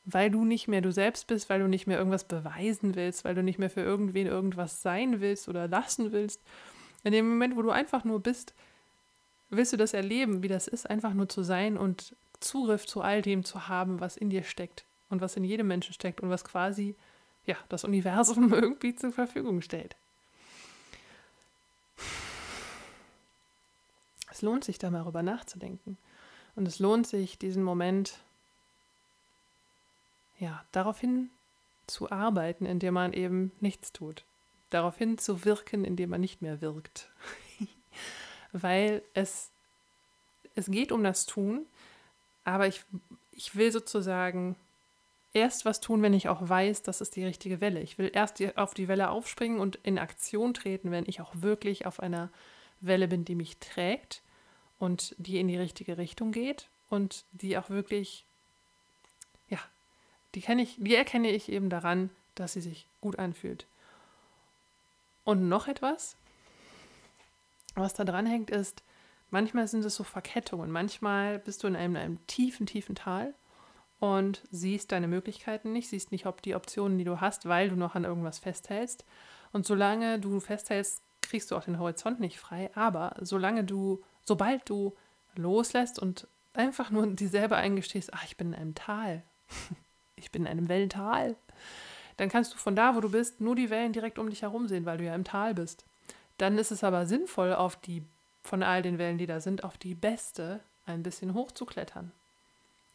weil 0.04 0.30
du 0.30 0.44
nicht 0.44 0.68
mehr 0.68 0.82
du 0.82 0.92
selbst 0.92 1.26
bist, 1.26 1.48
weil 1.48 1.60
du 1.60 1.68
nicht 1.68 1.86
mehr 1.86 1.98
irgendwas 1.98 2.24
beweisen 2.24 2.94
willst, 2.94 3.24
weil 3.24 3.34
du 3.34 3.42
nicht 3.42 3.58
mehr 3.58 3.70
für 3.70 3.80
irgendwen 3.80 4.26
irgendwas 4.26 4.82
sein 4.82 5.20
willst 5.20 5.48
oder 5.48 5.68
lassen 5.68 6.12
willst. 6.12 6.40
In 7.02 7.12
dem 7.12 7.28
Moment, 7.28 7.56
wo 7.56 7.62
du 7.62 7.70
einfach 7.70 8.04
nur 8.04 8.20
bist, 8.20 8.52
willst 9.48 9.72
du 9.72 9.76
das 9.76 9.94
erleben, 9.94 10.42
wie 10.42 10.48
das 10.48 10.68
ist, 10.68 10.88
einfach 10.88 11.14
nur 11.14 11.28
zu 11.28 11.42
sein 11.42 11.76
und 11.78 12.14
Zugriff 12.40 12.86
zu 12.86 13.00
all 13.00 13.22
dem 13.22 13.44
zu 13.44 13.68
haben, 13.68 14.00
was 14.00 14.16
in 14.16 14.28
dir 14.28 14.42
steckt 14.42 14.84
und 15.12 15.20
was 15.20 15.37
in 15.37 15.44
jedem 15.44 15.68
Menschen 15.68 15.92
steckt 15.92 16.20
und 16.20 16.31
was 16.31 16.44
quasi 16.44 16.96
ja, 17.44 17.57
das 17.68 17.85
Universum 17.85 18.53
irgendwie 18.53 18.96
zur 18.96 19.12
Verfügung 19.12 19.61
stellt. 19.61 19.94
Es 24.31 24.40
lohnt 24.42 24.64
sich 24.64 24.79
da 24.79 24.90
mal 24.90 25.01
darüber 25.01 25.22
nachzudenken. 25.22 25.98
Und 26.57 26.66
es 26.66 26.79
lohnt 26.79 27.07
sich, 27.07 27.38
diesen 27.38 27.62
Moment 27.62 28.18
ja, 30.38 30.64
daraufhin 30.72 31.31
zu 31.87 32.11
arbeiten, 32.11 32.64
indem 32.64 32.94
man 32.94 33.12
eben 33.12 33.53
nichts 33.61 33.92
tut. 33.92 34.25
Daraufhin 34.70 35.18
zu 35.18 35.44
wirken, 35.44 35.85
indem 35.85 36.11
man 36.11 36.20
nicht 36.22 36.40
mehr 36.40 36.62
wirkt. 36.62 37.11
weil 38.53 39.03
es, 39.12 39.51
es 40.55 40.70
geht 40.70 40.90
um 40.90 41.05
das 41.05 41.27
Tun, 41.27 41.66
aber 42.44 42.66
ich, 42.66 42.85
ich 43.33 43.55
will 43.55 43.70
sozusagen 43.70 44.57
erst 45.35 45.64
was 45.64 45.81
tun, 45.81 46.03
wenn 46.03 46.14
ich 46.14 46.29
auch 46.29 46.47
weiß, 46.47 46.83
das 46.83 47.01
ist 47.01 47.16
die 47.16 47.25
richtige 47.25 47.61
Welle. 47.61 47.81
Ich 47.81 47.99
will 47.99 48.11
erst 48.12 48.38
die, 48.38 48.57
auf 48.57 48.75
die 48.75 48.88
Welle 48.88 49.11
aufspringen 49.11 49.61
und 49.61 49.77
in 49.83 49.99
Aktion 49.99 50.55
treten, 50.55 50.90
wenn 50.90 51.05
ich 51.07 51.21
auch 51.21 51.33
wirklich 51.35 51.87
auf 51.87 52.01
einer 52.01 52.31
Welle 52.81 53.09
bin, 53.09 53.25
die 53.25 53.35
mich 53.35 53.59
trägt 53.59 54.23
und 54.79 55.14
die 55.18 55.38
in 55.38 55.49
die 55.49 55.57
richtige 55.57 55.97
Richtung 55.97 56.33
geht 56.33 56.68
und 56.90 57.25
die 57.33 57.57
auch 57.57 57.71
wirklich, 57.71 58.25
ja, 59.49 59.59
die, 60.35 60.40
kenne 60.40 60.62
ich, 60.62 60.77
die 60.79 60.95
erkenne 60.95 61.31
ich 61.31 61.51
eben 61.51 61.71
daran, 61.71 62.11
dass 62.35 62.55
sie 62.55 62.61
sich 62.61 62.87
gut 63.01 63.18
anfühlt. 63.18 63.66
Und 65.25 65.49
noch 65.49 65.68
etwas, 65.68 66.16
was 67.75 67.95
da 67.95 68.05
dran 68.05 68.27
hängt, 68.27 68.51
ist, 68.51 68.83
manchmal 69.31 69.68
sind 69.68 69.85
es 69.85 69.95
so 69.95 70.05
Verkettungen. 70.05 70.71
Manchmal 70.71 71.38
bist 71.38 71.62
du 71.62 71.68
in 71.68 71.77
einem, 71.77 71.97
einem 71.97 72.27
tiefen, 72.27 72.66
tiefen 72.66 72.97
Tal 72.97 73.35
und 74.02 74.42
siehst 74.50 74.90
deine 74.90 75.06
Möglichkeiten 75.06 75.72
nicht, 75.72 75.88
siehst 75.88 76.10
nicht, 76.10 76.26
ob 76.26 76.42
die 76.42 76.56
Optionen, 76.56 76.98
die 76.98 77.04
du 77.04 77.20
hast, 77.20 77.46
weil 77.46 77.68
du 77.68 77.76
noch 77.76 77.94
an 77.94 78.02
irgendwas 78.02 78.40
festhältst. 78.40 79.04
Und 79.52 79.64
solange 79.64 80.18
du 80.18 80.40
festhältst, 80.40 81.02
kriegst 81.20 81.52
du 81.52 81.56
auch 81.56 81.62
den 81.62 81.78
Horizont 81.78 82.18
nicht 82.18 82.40
frei. 82.40 82.68
Aber 82.74 83.14
solange 83.20 83.62
du, 83.62 84.02
sobald 84.24 84.68
du 84.68 84.92
loslässt 85.36 86.00
und 86.00 86.26
einfach 86.52 86.90
nur 86.90 87.06
dir 87.06 87.28
selber 87.28 87.58
eingestehst, 87.58 88.12
ach, 88.12 88.24
ich 88.24 88.36
bin 88.36 88.48
in 88.48 88.54
einem 88.56 88.74
Tal, 88.74 89.22
ich 90.16 90.32
bin 90.32 90.46
in 90.46 90.48
einem 90.48 90.68
Wellental, 90.68 91.36
dann 92.16 92.28
kannst 92.28 92.54
du 92.54 92.58
von 92.58 92.74
da, 92.74 92.96
wo 92.96 93.00
du 93.00 93.12
bist, 93.12 93.40
nur 93.40 93.54
die 93.54 93.70
Wellen 93.70 93.92
direkt 93.92 94.18
um 94.18 94.30
dich 94.30 94.42
herum 94.42 94.66
sehen, 94.66 94.84
weil 94.84 94.98
du 94.98 95.04
ja 95.04 95.14
im 95.14 95.22
Tal 95.22 95.54
bist. 95.54 95.84
Dann 96.38 96.58
ist 96.58 96.72
es 96.72 96.82
aber 96.82 97.06
sinnvoll, 97.06 97.54
auf 97.54 97.76
die, 97.76 98.02
von 98.42 98.64
all 98.64 98.82
den 98.82 98.98
Wellen, 98.98 99.18
die 99.18 99.26
da 99.26 99.38
sind, 99.38 99.62
auf 99.62 99.78
die 99.78 99.94
beste 99.94 100.58
ein 100.86 101.04
bisschen 101.04 101.34
hochzuklettern. 101.34 102.10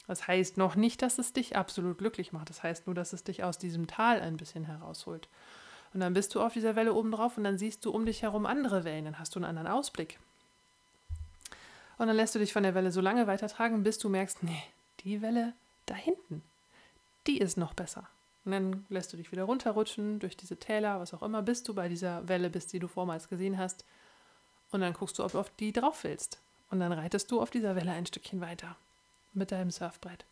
Das 0.07 0.27
heißt 0.27 0.57
noch 0.57 0.75
nicht, 0.75 1.01
dass 1.01 1.19
es 1.19 1.33
dich 1.33 1.57
absolut 1.57 1.97
glücklich 1.97 2.31
macht. 2.31 2.49
Das 2.49 2.63
heißt 2.63 2.87
nur, 2.87 2.95
dass 2.95 3.13
es 3.13 3.23
dich 3.23 3.43
aus 3.43 3.57
diesem 3.57 3.87
Tal 3.87 4.21
ein 4.21 4.37
bisschen 4.37 4.63
herausholt. 4.63 5.27
Und 5.93 5.99
dann 5.99 6.13
bist 6.13 6.33
du 6.33 6.41
auf 6.41 6.53
dieser 6.53 6.75
Welle 6.75 6.93
oben 6.93 7.11
drauf 7.11 7.37
und 7.37 7.43
dann 7.43 7.57
siehst 7.57 7.83
du 7.85 7.91
um 7.91 8.05
dich 8.05 8.21
herum 8.21 8.45
andere 8.45 8.83
Wellen. 8.83 9.05
Dann 9.05 9.19
hast 9.19 9.35
du 9.35 9.39
einen 9.39 9.45
anderen 9.45 9.67
Ausblick. 9.67 10.19
Und 11.97 12.07
dann 12.07 12.15
lässt 12.15 12.35
du 12.35 12.39
dich 12.39 12.53
von 12.53 12.63
der 12.63 12.75
Welle 12.75 12.91
so 12.91 13.01
lange 13.01 13.27
weitertragen, 13.27 13.83
bis 13.83 13.97
du 13.97 14.07
merkst, 14.07 14.43
nee, 14.43 14.63
die 15.01 15.21
Welle 15.21 15.53
da 15.87 15.95
hinten, 15.95 16.43
die 17.25 17.39
ist 17.39 17.57
noch 17.57 17.73
besser. 17.73 18.07
Und 18.45 18.51
dann 18.51 18.85
lässt 18.89 19.11
du 19.11 19.17
dich 19.17 19.31
wieder 19.31 19.43
runterrutschen 19.43 20.19
durch 20.19 20.37
diese 20.37 20.57
Täler, 20.57 20.99
was 20.99 21.13
auch 21.13 21.23
immer, 21.23 21.41
bis 21.41 21.63
du 21.63 21.73
bei 21.73 21.89
dieser 21.89 22.27
Welle 22.27 22.49
bist, 22.49 22.71
die 22.71 22.79
du 22.79 22.87
vormals 22.87 23.27
gesehen 23.27 23.57
hast. 23.57 23.83
Und 24.71 24.81
dann 24.81 24.93
guckst 24.93 25.17
du, 25.17 25.23
ob 25.23 25.31
du 25.31 25.39
auf 25.39 25.49
die 25.59 25.73
drauf 25.73 26.03
willst. 26.03 26.39
Und 26.69 26.79
dann 26.79 26.93
reitest 26.93 27.31
du 27.31 27.41
auf 27.41 27.49
dieser 27.49 27.75
Welle 27.75 27.91
ein 27.91 28.05
Stückchen 28.05 28.39
weiter 28.39 28.77
mit 29.33 29.51
deinem 29.51 29.71
Surfbrett. 29.71 30.25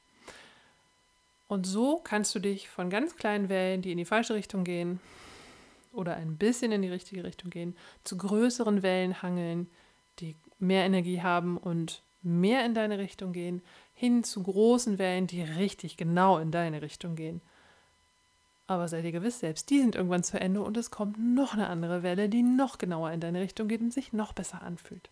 Und 1.47 1.67
so 1.67 1.99
kannst 2.03 2.33
du 2.33 2.39
dich 2.39 2.69
von 2.69 2.89
ganz 2.89 3.15
kleinen 3.15 3.49
Wellen, 3.49 3.81
die 3.81 3.91
in 3.91 3.97
die 3.97 4.05
falsche 4.05 4.33
Richtung 4.33 4.63
gehen 4.63 4.99
oder 5.93 6.15
ein 6.15 6.37
bisschen 6.37 6.71
in 6.71 6.81
die 6.81 6.89
richtige 6.89 7.23
Richtung 7.23 7.51
gehen, 7.51 7.75
zu 8.03 8.17
größeren 8.17 8.83
Wellen 8.83 9.21
hangeln, 9.21 9.69
die 10.19 10.35
mehr 10.59 10.85
Energie 10.85 11.21
haben 11.21 11.57
und 11.57 12.01
mehr 12.21 12.65
in 12.65 12.73
deine 12.73 12.97
Richtung 12.97 13.31
gehen, 13.31 13.61
hin 13.93 14.23
zu 14.23 14.41
großen 14.41 14.97
Wellen, 14.97 15.27
die 15.27 15.43
richtig 15.43 15.97
genau 15.97 16.39
in 16.39 16.51
deine 16.51 16.81
Richtung 16.81 17.15
gehen. 17.15 17.41
Aber 18.67 18.87
sei 18.87 19.03
dir 19.03 19.11
gewiss, 19.11 19.39
selbst 19.39 19.69
die 19.69 19.79
sind 19.79 19.95
irgendwann 19.95 20.23
zu 20.23 20.39
Ende 20.39 20.61
und 20.61 20.75
es 20.75 20.89
kommt 20.89 21.19
noch 21.19 21.53
eine 21.53 21.67
andere 21.67 22.01
Welle, 22.01 22.29
die 22.29 22.41
noch 22.41 22.79
genauer 22.79 23.11
in 23.11 23.19
deine 23.19 23.41
Richtung 23.41 23.67
geht 23.67 23.81
und 23.81 23.93
sich 23.93 24.11
noch 24.11 24.33
besser 24.33 24.63
anfühlt. 24.63 25.09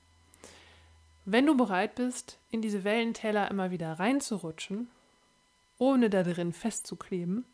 Wenn 1.26 1.46
du 1.46 1.56
bereit 1.56 1.96
bist, 1.96 2.38
in 2.50 2.62
diese 2.62 2.84
Wellentäler 2.84 3.50
immer 3.50 3.72
wieder 3.72 3.94
reinzurutschen, 3.94 4.90
ohne 5.78 6.10
da 6.10 6.24
drin 6.24 6.54
festzukleben, 6.54 7.46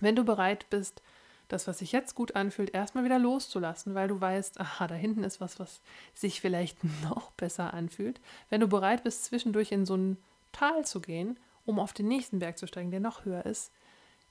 wenn 0.00 0.16
du 0.16 0.24
bereit 0.24 0.66
bist, 0.70 1.02
das, 1.48 1.66
was 1.66 1.78
sich 1.78 1.92
jetzt 1.92 2.14
gut 2.14 2.34
anfühlt, 2.34 2.74
erstmal 2.74 3.04
wieder 3.04 3.18
loszulassen, 3.18 3.94
weil 3.94 4.08
du 4.08 4.20
weißt, 4.20 4.60
aha, 4.60 4.88
da 4.88 4.94
hinten 4.94 5.24
ist 5.24 5.40
was, 5.40 5.60
was 5.60 5.80
sich 6.14 6.40
vielleicht 6.40 6.78
noch 7.02 7.30
besser 7.32 7.74
anfühlt. 7.74 8.20
Wenn 8.50 8.60
du 8.60 8.68
bereit 8.68 9.04
bist, 9.04 9.24
zwischendurch 9.24 9.72
in 9.72 9.86
so 9.86 9.96
ein 9.96 10.16
Tal 10.52 10.84
zu 10.84 11.00
gehen, 11.00 11.38
um 11.64 11.78
auf 11.78 11.92
den 11.92 12.08
nächsten 12.08 12.38
Berg 12.38 12.58
zu 12.58 12.66
steigen, 12.66 12.90
der 12.90 13.00
noch 13.00 13.24
höher 13.24 13.44
ist, 13.46 13.72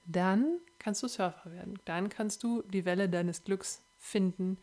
dann 0.06 0.60
kannst 0.80 1.04
du 1.04 1.08
Surfer 1.08 1.52
werden. 1.52 1.80
Dann 1.86 2.10
kannst 2.10 2.44
du 2.44 2.62
die 2.64 2.86
Welle 2.86 3.10
deines 3.10 3.44
Glücks 3.44 3.82
finden 4.00 4.58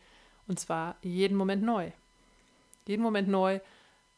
und 0.47 0.59
zwar 0.59 0.95
jeden 1.01 1.37
Moment 1.37 1.63
neu. 1.63 1.91
Jeden 2.87 3.01
Moment 3.01 3.27
neu. 3.27 3.59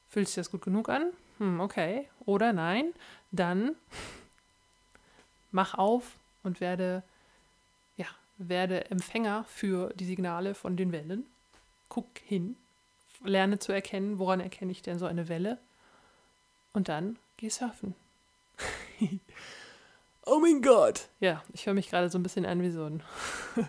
Fühlt 0.09 0.27
sich 0.27 0.35
das 0.35 0.51
gut 0.51 0.61
genug 0.61 0.89
an? 0.89 1.11
Hm, 1.39 1.59
okay. 1.59 2.07
Oder 2.25 2.53
nein? 2.53 2.93
Dann 3.31 3.75
mach 5.51 5.73
auf 5.73 6.13
und 6.43 6.61
werde 6.61 7.03
werde 8.37 8.89
Empfänger 8.91 9.45
für 9.47 9.93
die 9.95 10.05
Signale 10.05 10.55
von 10.55 10.77
den 10.77 10.91
Wellen. 10.91 11.25
Guck 11.89 12.07
hin, 12.25 12.55
lerne 13.23 13.59
zu 13.59 13.71
erkennen, 13.71 14.19
woran 14.19 14.39
erkenne 14.39 14.71
ich 14.71 14.81
denn 14.81 14.99
so 14.99 15.05
eine 15.05 15.29
Welle. 15.29 15.57
Und 16.73 16.89
dann 16.89 17.17
geh 17.37 17.49
surfen. 17.49 17.95
oh 20.25 20.39
mein 20.39 20.61
Gott! 20.61 21.07
Ja, 21.19 21.43
ich 21.53 21.65
höre 21.65 21.73
mich 21.73 21.89
gerade 21.89 22.09
so 22.09 22.17
ein 22.17 22.23
bisschen 22.23 22.45
an 22.45 22.61
wie 22.61 22.71
so 22.71 22.85
ein, 22.85 23.03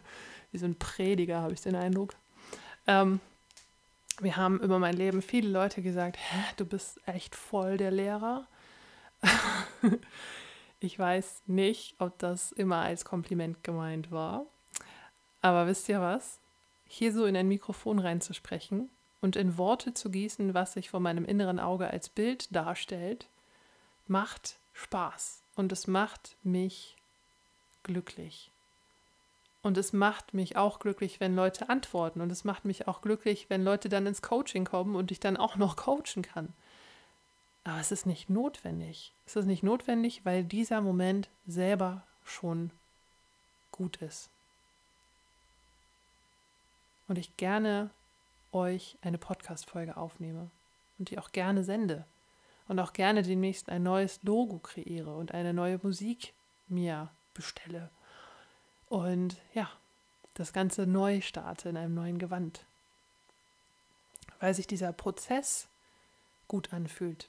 wie 0.52 0.58
so 0.58 0.66
ein 0.66 0.76
Prediger, 0.76 1.40
habe 1.40 1.54
ich 1.54 1.60
den 1.60 1.76
Eindruck. 1.76 2.14
Ähm, 2.86 3.20
wir 4.20 4.36
haben 4.36 4.60
über 4.60 4.78
mein 4.78 4.96
Leben 4.96 5.22
viele 5.22 5.48
Leute 5.48 5.82
gesagt, 5.82 6.16
Hä, 6.16 6.42
du 6.56 6.64
bist 6.64 7.00
echt 7.06 7.34
voll 7.34 7.76
der 7.76 7.90
Lehrer. 7.90 8.46
ich 10.80 10.98
weiß 10.98 11.42
nicht, 11.46 11.94
ob 11.98 12.18
das 12.18 12.52
immer 12.52 12.78
als 12.78 13.04
Kompliment 13.04 13.62
gemeint 13.62 14.10
war. 14.10 14.46
Aber 15.42 15.66
wisst 15.66 15.88
ihr 15.88 16.00
was? 16.00 16.38
Hier 16.88 17.12
so 17.12 17.26
in 17.26 17.36
ein 17.36 17.48
Mikrofon 17.48 17.98
reinzusprechen 17.98 18.90
und 19.20 19.36
in 19.36 19.58
Worte 19.58 19.94
zu 19.94 20.10
gießen, 20.10 20.54
was 20.54 20.74
sich 20.74 20.90
vor 20.90 21.00
meinem 21.00 21.24
inneren 21.24 21.60
Auge 21.60 21.88
als 21.88 22.08
Bild 22.08 22.54
darstellt, 22.54 23.26
macht 24.06 24.56
Spaß 24.72 25.42
und 25.56 25.72
es 25.72 25.86
macht 25.86 26.36
mich 26.42 26.96
glücklich. 27.82 28.50
Und 29.66 29.76
es 29.76 29.92
macht 29.92 30.32
mich 30.32 30.56
auch 30.56 30.78
glücklich, 30.78 31.20
wenn 31.20 31.36
Leute 31.36 31.68
antworten. 31.68 32.20
Und 32.20 32.30
es 32.30 32.44
macht 32.44 32.64
mich 32.64 32.88
auch 32.88 33.02
glücklich, 33.02 33.46
wenn 33.48 33.64
Leute 33.64 33.88
dann 33.88 34.06
ins 34.06 34.22
Coaching 34.22 34.64
kommen 34.64 34.94
und 34.96 35.10
ich 35.10 35.20
dann 35.20 35.36
auch 35.36 35.56
noch 35.56 35.76
coachen 35.76 36.22
kann. 36.22 36.52
Aber 37.64 37.80
es 37.80 37.90
ist 37.90 38.06
nicht 38.06 38.30
notwendig. 38.30 39.12
Es 39.26 39.36
ist 39.36 39.46
nicht 39.46 39.62
notwendig, 39.62 40.24
weil 40.24 40.44
dieser 40.44 40.80
Moment 40.80 41.28
selber 41.46 42.02
schon 42.24 42.70
gut 43.72 43.96
ist 43.96 44.30
und 47.08 47.18
ich 47.18 47.36
gerne 47.36 47.90
euch 48.52 48.96
eine 49.02 49.18
Podcast-Folge 49.18 49.96
aufnehme 49.96 50.50
und 50.98 51.10
die 51.10 51.18
auch 51.18 51.32
gerne 51.32 51.62
sende 51.64 52.04
und 52.68 52.78
auch 52.78 52.92
gerne 52.92 53.22
demnächst 53.22 53.68
ein 53.68 53.82
neues 53.82 54.20
Logo 54.22 54.58
kreiere 54.58 55.14
und 55.16 55.32
eine 55.32 55.52
neue 55.52 55.78
Musik 55.82 56.32
mir 56.68 57.10
bestelle 57.34 57.90
und 58.88 59.36
ja, 59.54 59.70
das 60.34 60.52
Ganze 60.52 60.86
neu 60.86 61.20
starte 61.20 61.68
in 61.68 61.76
einem 61.76 61.94
neuen 61.94 62.18
Gewand, 62.18 62.64
weil 64.40 64.54
sich 64.54 64.66
dieser 64.66 64.92
Prozess 64.92 65.68
gut 66.48 66.72
anfühlt. 66.72 67.28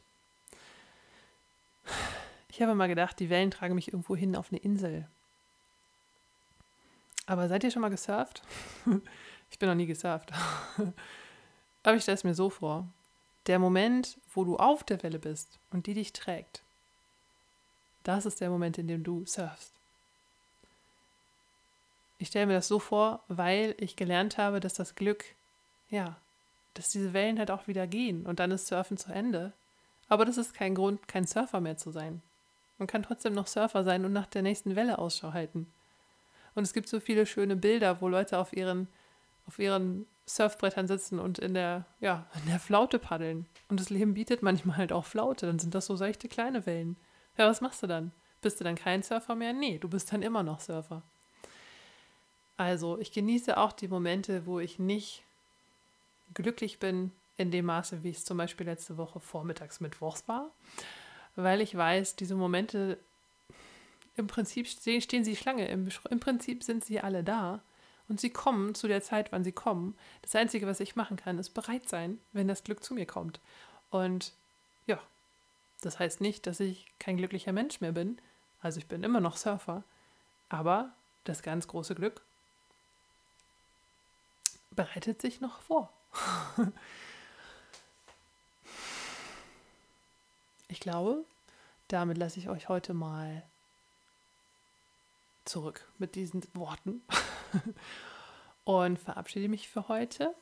Ich 2.50 2.62
habe 2.62 2.76
mal 2.76 2.88
gedacht, 2.88 3.20
die 3.20 3.30
Wellen 3.30 3.52
tragen 3.52 3.76
mich 3.76 3.90
irgendwo 3.90 4.16
hin 4.16 4.36
auf 4.36 4.52
eine 4.52 4.60
Insel. 4.60 5.08
Aber 7.26 7.48
seid 7.48 7.64
ihr 7.64 7.72
schon 7.72 7.82
mal 7.82 7.90
gesurft? 7.90 8.44
Ich 9.50 9.60
bin 9.60 9.70
noch 9.70 9.76
nie 9.76 9.86
gesurft. 9.86 10.34
Aber 11.84 11.96
ich 11.96 12.04
stelle 12.04 12.18
es 12.18 12.26
mir 12.26 12.36
so 12.36 12.50
vor. 12.50 12.86
Der 13.48 13.60
Moment, 13.60 14.20
wo 14.34 14.44
du 14.44 14.58
auf 14.58 14.84
der 14.84 15.02
Welle 15.04 15.20
bist 15.20 15.58
und 15.72 15.88
die 15.88 15.94
dich 15.94 16.12
trägt, 16.12 16.64
das 18.04 18.26
ist 18.26 18.42
der 18.42 18.50
Moment, 18.50 18.78
in 18.78 18.90
dem 18.90 19.06
du 19.06 19.26
surfst. 19.26 19.72
Ich 22.18 22.30
stelle 22.30 22.48
mir 22.48 22.54
das 22.54 22.68
so 22.68 22.80
vor, 22.80 23.24
weil 23.28 23.76
ich 23.78 23.96
gelernt 23.96 24.38
habe, 24.38 24.60
dass 24.60 24.74
das 24.74 24.96
Glück, 24.96 25.26
ja, 25.90 26.16
dass 26.74 26.90
diese 26.90 27.14
Wellen 27.14 27.40
halt 27.40 27.52
auch 27.52 27.68
wieder 27.68 27.88
gehen 27.88 28.26
und 28.26 28.40
dann 28.40 28.52
ist 28.52 28.68
Surfen 28.68 28.98
zu 28.98 29.12
Ende. 29.12 29.54
Aber 30.10 30.26
das 30.26 30.38
ist 30.38 30.54
kein 30.54 30.76
Grund, 30.76 31.08
kein 31.08 31.28
Surfer 31.28 31.60
mehr 31.60 31.78
zu 31.78 31.92
sein. 31.92 32.22
Man 32.78 32.88
kann 32.88 33.04
trotzdem 33.04 33.34
noch 33.34 33.48
Surfer 33.48 33.84
sein 33.84 34.06
und 34.06 34.14
nach 34.14 34.28
der 34.28 34.42
nächsten 34.42 34.76
Welle 34.76 35.00
Ausschau 35.00 35.34
halten. 35.34 35.72
Und 36.56 36.64
es 36.64 36.74
gibt 36.74 36.88
so 36.90 37.00
viele 37.00 37.26
schöne 37.26 37.56
Bilder, 37.56 38.02
wo 38.02 38.08
Leute 38.08 38.38
auf 38.40 38.54
ihren 38.54 38.88
auf 39.48 39.60
ihren 39.60 40.06
Surfbrettern 40.28 40.88
sitzen 40.88 41.20
und 41.20 41.40
in 41.40 41.54
der, 41.54 41.86
ja, 42.02 42.28
in 42.44 42.50
der 42.50 42.60
Flaute 42.60 43.00
paddeln. 43.00 43.46
Und 43.70 43.80
das 43.80 43.90
Leben 43.90 44.14
bietet 44.14 44.44
manchmal 44.44 44.78
halt 44.78 44.92
auch 44.92 45.06
Flaute. 45.06 45.46
Dann 45.48 45.58
sind 45.58 45.74
das 45.74 45.86
so 45.86 45.96
seichte 45.96 46.28
kleine 46.28 46.66
Wellen. 46.66 46.98
Ja, 47.38 47.50
was 47.50 47.62
machst 47.62 47.82
du 47.82 47.88
dann? 47.88 48.12
Bist 48.42 48.60
du 48.60 48.64
dann 48.64 48.76
kein 48.76 49.04
Surfer 49.04 49.36
mehr? 49.36 49.54
Nee, 49.54 49.80
du 49.80 49.88
bist 49.88 50.12
dann 50.12 50.22
immer 50.22 50.44
noch 50.44 50.60
Surfer. 50.60 51.02
Also, 52.58 53.00
ich 53.00 53.12
genieße 53.12 53.58
auch 53.58 53.72
die 53.72 53.88
Momente, 53.88 54.46
wo 54.46 54.60
ich 54.60 54.80
nicht 54.80 55.24
glücklich 56.34 56.80
bin, 56.80 57.12
in 57.38 57.52
dem 57.52 57.66
Maße, 57.66 58.04
wie 58.04 58.10
es 58.10 58.26
zum 58.26 58.38
Beispiel 58.38 58.66
letzte 58.66 58.98
Woche 58.98 59.20
vormittags 59.20 59.80
Mittwochs 59.80 60.28
war, 60.28 60.52
weil 61.36 61.62
ich 61.62 61.76
weiß, 61.76 62.16
diese 62.16 62.36
Momente, 62.36 62.98
im 64.16 64.26
Prinzip 64.26 64.68
stehen, 64.68 65.24
sie 65.24 65.36
Schlange, 65.36 65.68
im, 65.68 65.88
im 66.10 66.20
Prinzip 66.20 66.64
sind 66.64 66.84
sie 66.84 67.00
alle 67.00 67.24
da 67.24 67.62
und 68.08 68.20
sie 68.20 68.32
kommen 68.32 68.74
zu 68.74 68.88
der 68.88 69.04
Zeit, 69.04 69.32
wann 69.32 69.44
sie 69.44 69.52
kommen. 69.52 69.96
Das 70.24 70.36
Einzige, 70.36 70.66
was 70.66 70.80
ich 70.80 70.96
machen 70.96 71.18
kann, 71.18 71.38
ist 71.38 71.52
bereit 71.52 71.88
sein, 71.88 72.20
wenn 72.34 72.48
das 72.48 72.64
Glück 72.64 72.84
zu 72.84 72.96
mir 72.96 73.06
kommt. 73.06 73.40
Und 73.92 74.34
ja, 74.88 75.00
das 75.82 76.00
heißt 76.00 76.20
nicht, 76.20 76.48
dass 76.48 76.60
ich 76.60 76.88
kein 76.98 77.18
glücklicher 77.18 77.52
Mensch 77.52 77.80
mehr 77.80 77.92
bin. 77.92 78.18
Also 78.60 78.80
ich 78.80 78.88
bin 78.88 79.04
immer 79.04 79.20
noch 79.20 79.38
Surfer. 79.38 79.84
Aber 80.50 80.94
das 81.26 81.44
ganz 81.44 81.68
große 81.68 81.94
Glück 81.94 82.22
bereitet 84.78 85.22
sich 85.22 85.42
noch 85.42 85.60
vor. 85.60 85.92
ich 90.70 90.80
glaube, 90.80 91.26
damit 91.90 92.18
lasse 92.18 92.40
ich 92.40 92.48
euch 92.48 92.70
heute 92.70 92.94
mal 92.94 93.44
zurück 95.44 95.86
mit 95.98 96.16
diesen 96.16 96.44
Worten. 96.54 97.02
und 98.64 99.00
verabschiede 99.00 99.50
mich 99.50 99.68
für 99.68 99.90
heute. 99.90 100.34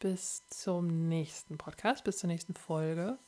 Bis 0.00 0.46
zum 0.48 1.08
nächsten 1.08 1.56
Podcast, 1.56 2.04
bis 2.04 2.18
zur 2.18 2.28
nächsten 2.28 2.54
Folge. 2.54 3.18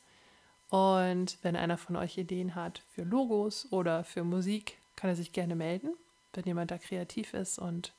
Und 0.69 1.37
wenn 1.43 1.55
einer 1.55 1.77
von 1.77 1.95
euch 1.95 2.17
Ideen 2.17 2.55
hat 2.55 2.83
für 2.93 3.03
Logos 3.03 3.71
oder 3.71 4.03
für 4.03 4.23
Musik, 4.23 4.77
kann 4.95 5.09
er 5.09 5.15
sich 5.15 5.33
gerne 5.33 5.55
melden. 5.55 5.93
Wenn 6.33 6.45
jemand 6.45 6.71
da 6.71 6.77
kreativ 6.77 7.33
ist 7.33 7.59
und 7.59 7.93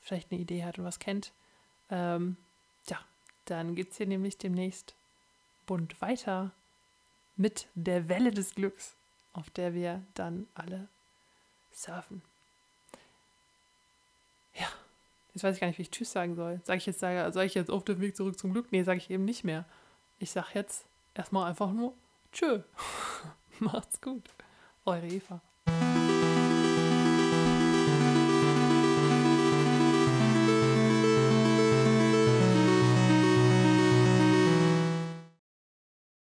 vielleicht 0.00 0.30
eine 0.30 0.40
Idee 0.40 0.64
hat 0.64 0.78
und 0.78 0.84
was 0.84 0.98
kennt. 0.98 1.32
Ähm, 1.92 2.36
ja, 2.88 2.98
dann 3.44 3.76
geht 3.76 3.92
es 3.92 3.98
hier 3.98 4.08
nämlich 4.08 4.36
demnächst 4.36 4.96
bunt 5.66 6.00
weiter 6.00 6.50
mit 7.36 7.68
der 7.76 8.08
Welle 8.08 8.32
des 8.32 8.56
Glücks, 8.56 8.96
auf 9.32 9.48
der 9.50 9.74
wir 9.74 10.02
dann 10.14 10.48
alle 10.54 10.88
surfen. 11.72 12.22
Jetzt 15.34 15.44
weiß 15.44 15.54
ich 15.54 15.60
gar 15.60 15.68
nicht, 15.68 15.78
wie 15.78 15.82
ich 15.82 15.90
Tschüss 15.90 16.12
sagen 16.12 16.34
soll. 16.34 16.60
Sag 16.64 16.76
ich 16.76 16.86
jetzt, 16.86 17.00
sage, 17.00 17.32
sage 17.32 17.46
ich 17.46 17.54
jetzt 17.54 17.70
auf 17.70 17.84
dem 17.84 18.00
Weg 18.00 18.16
zurück 18.16 18.38
zum 18.38 18.52
Glück? 18.52 18.70
Nee, 18.70 18.82
sage 18.82 18.98
ich 18.98 19.10
eben 19.10 19.24
nicht 19.24 19.44
mehr. 19.44 19.64
Ich 20.18 20.30
sage 20.30 20.48
jetzt 20.54 20.84
erstmal 21.14 21.48
einfach 21.48 21.72
nur 21.72 21.94
Tschö. 22.32 22.60
Macht's 23.58 24.00
gut. 24.00 24.28
Eure 24.84 25.06
Eva. 25.06 25.40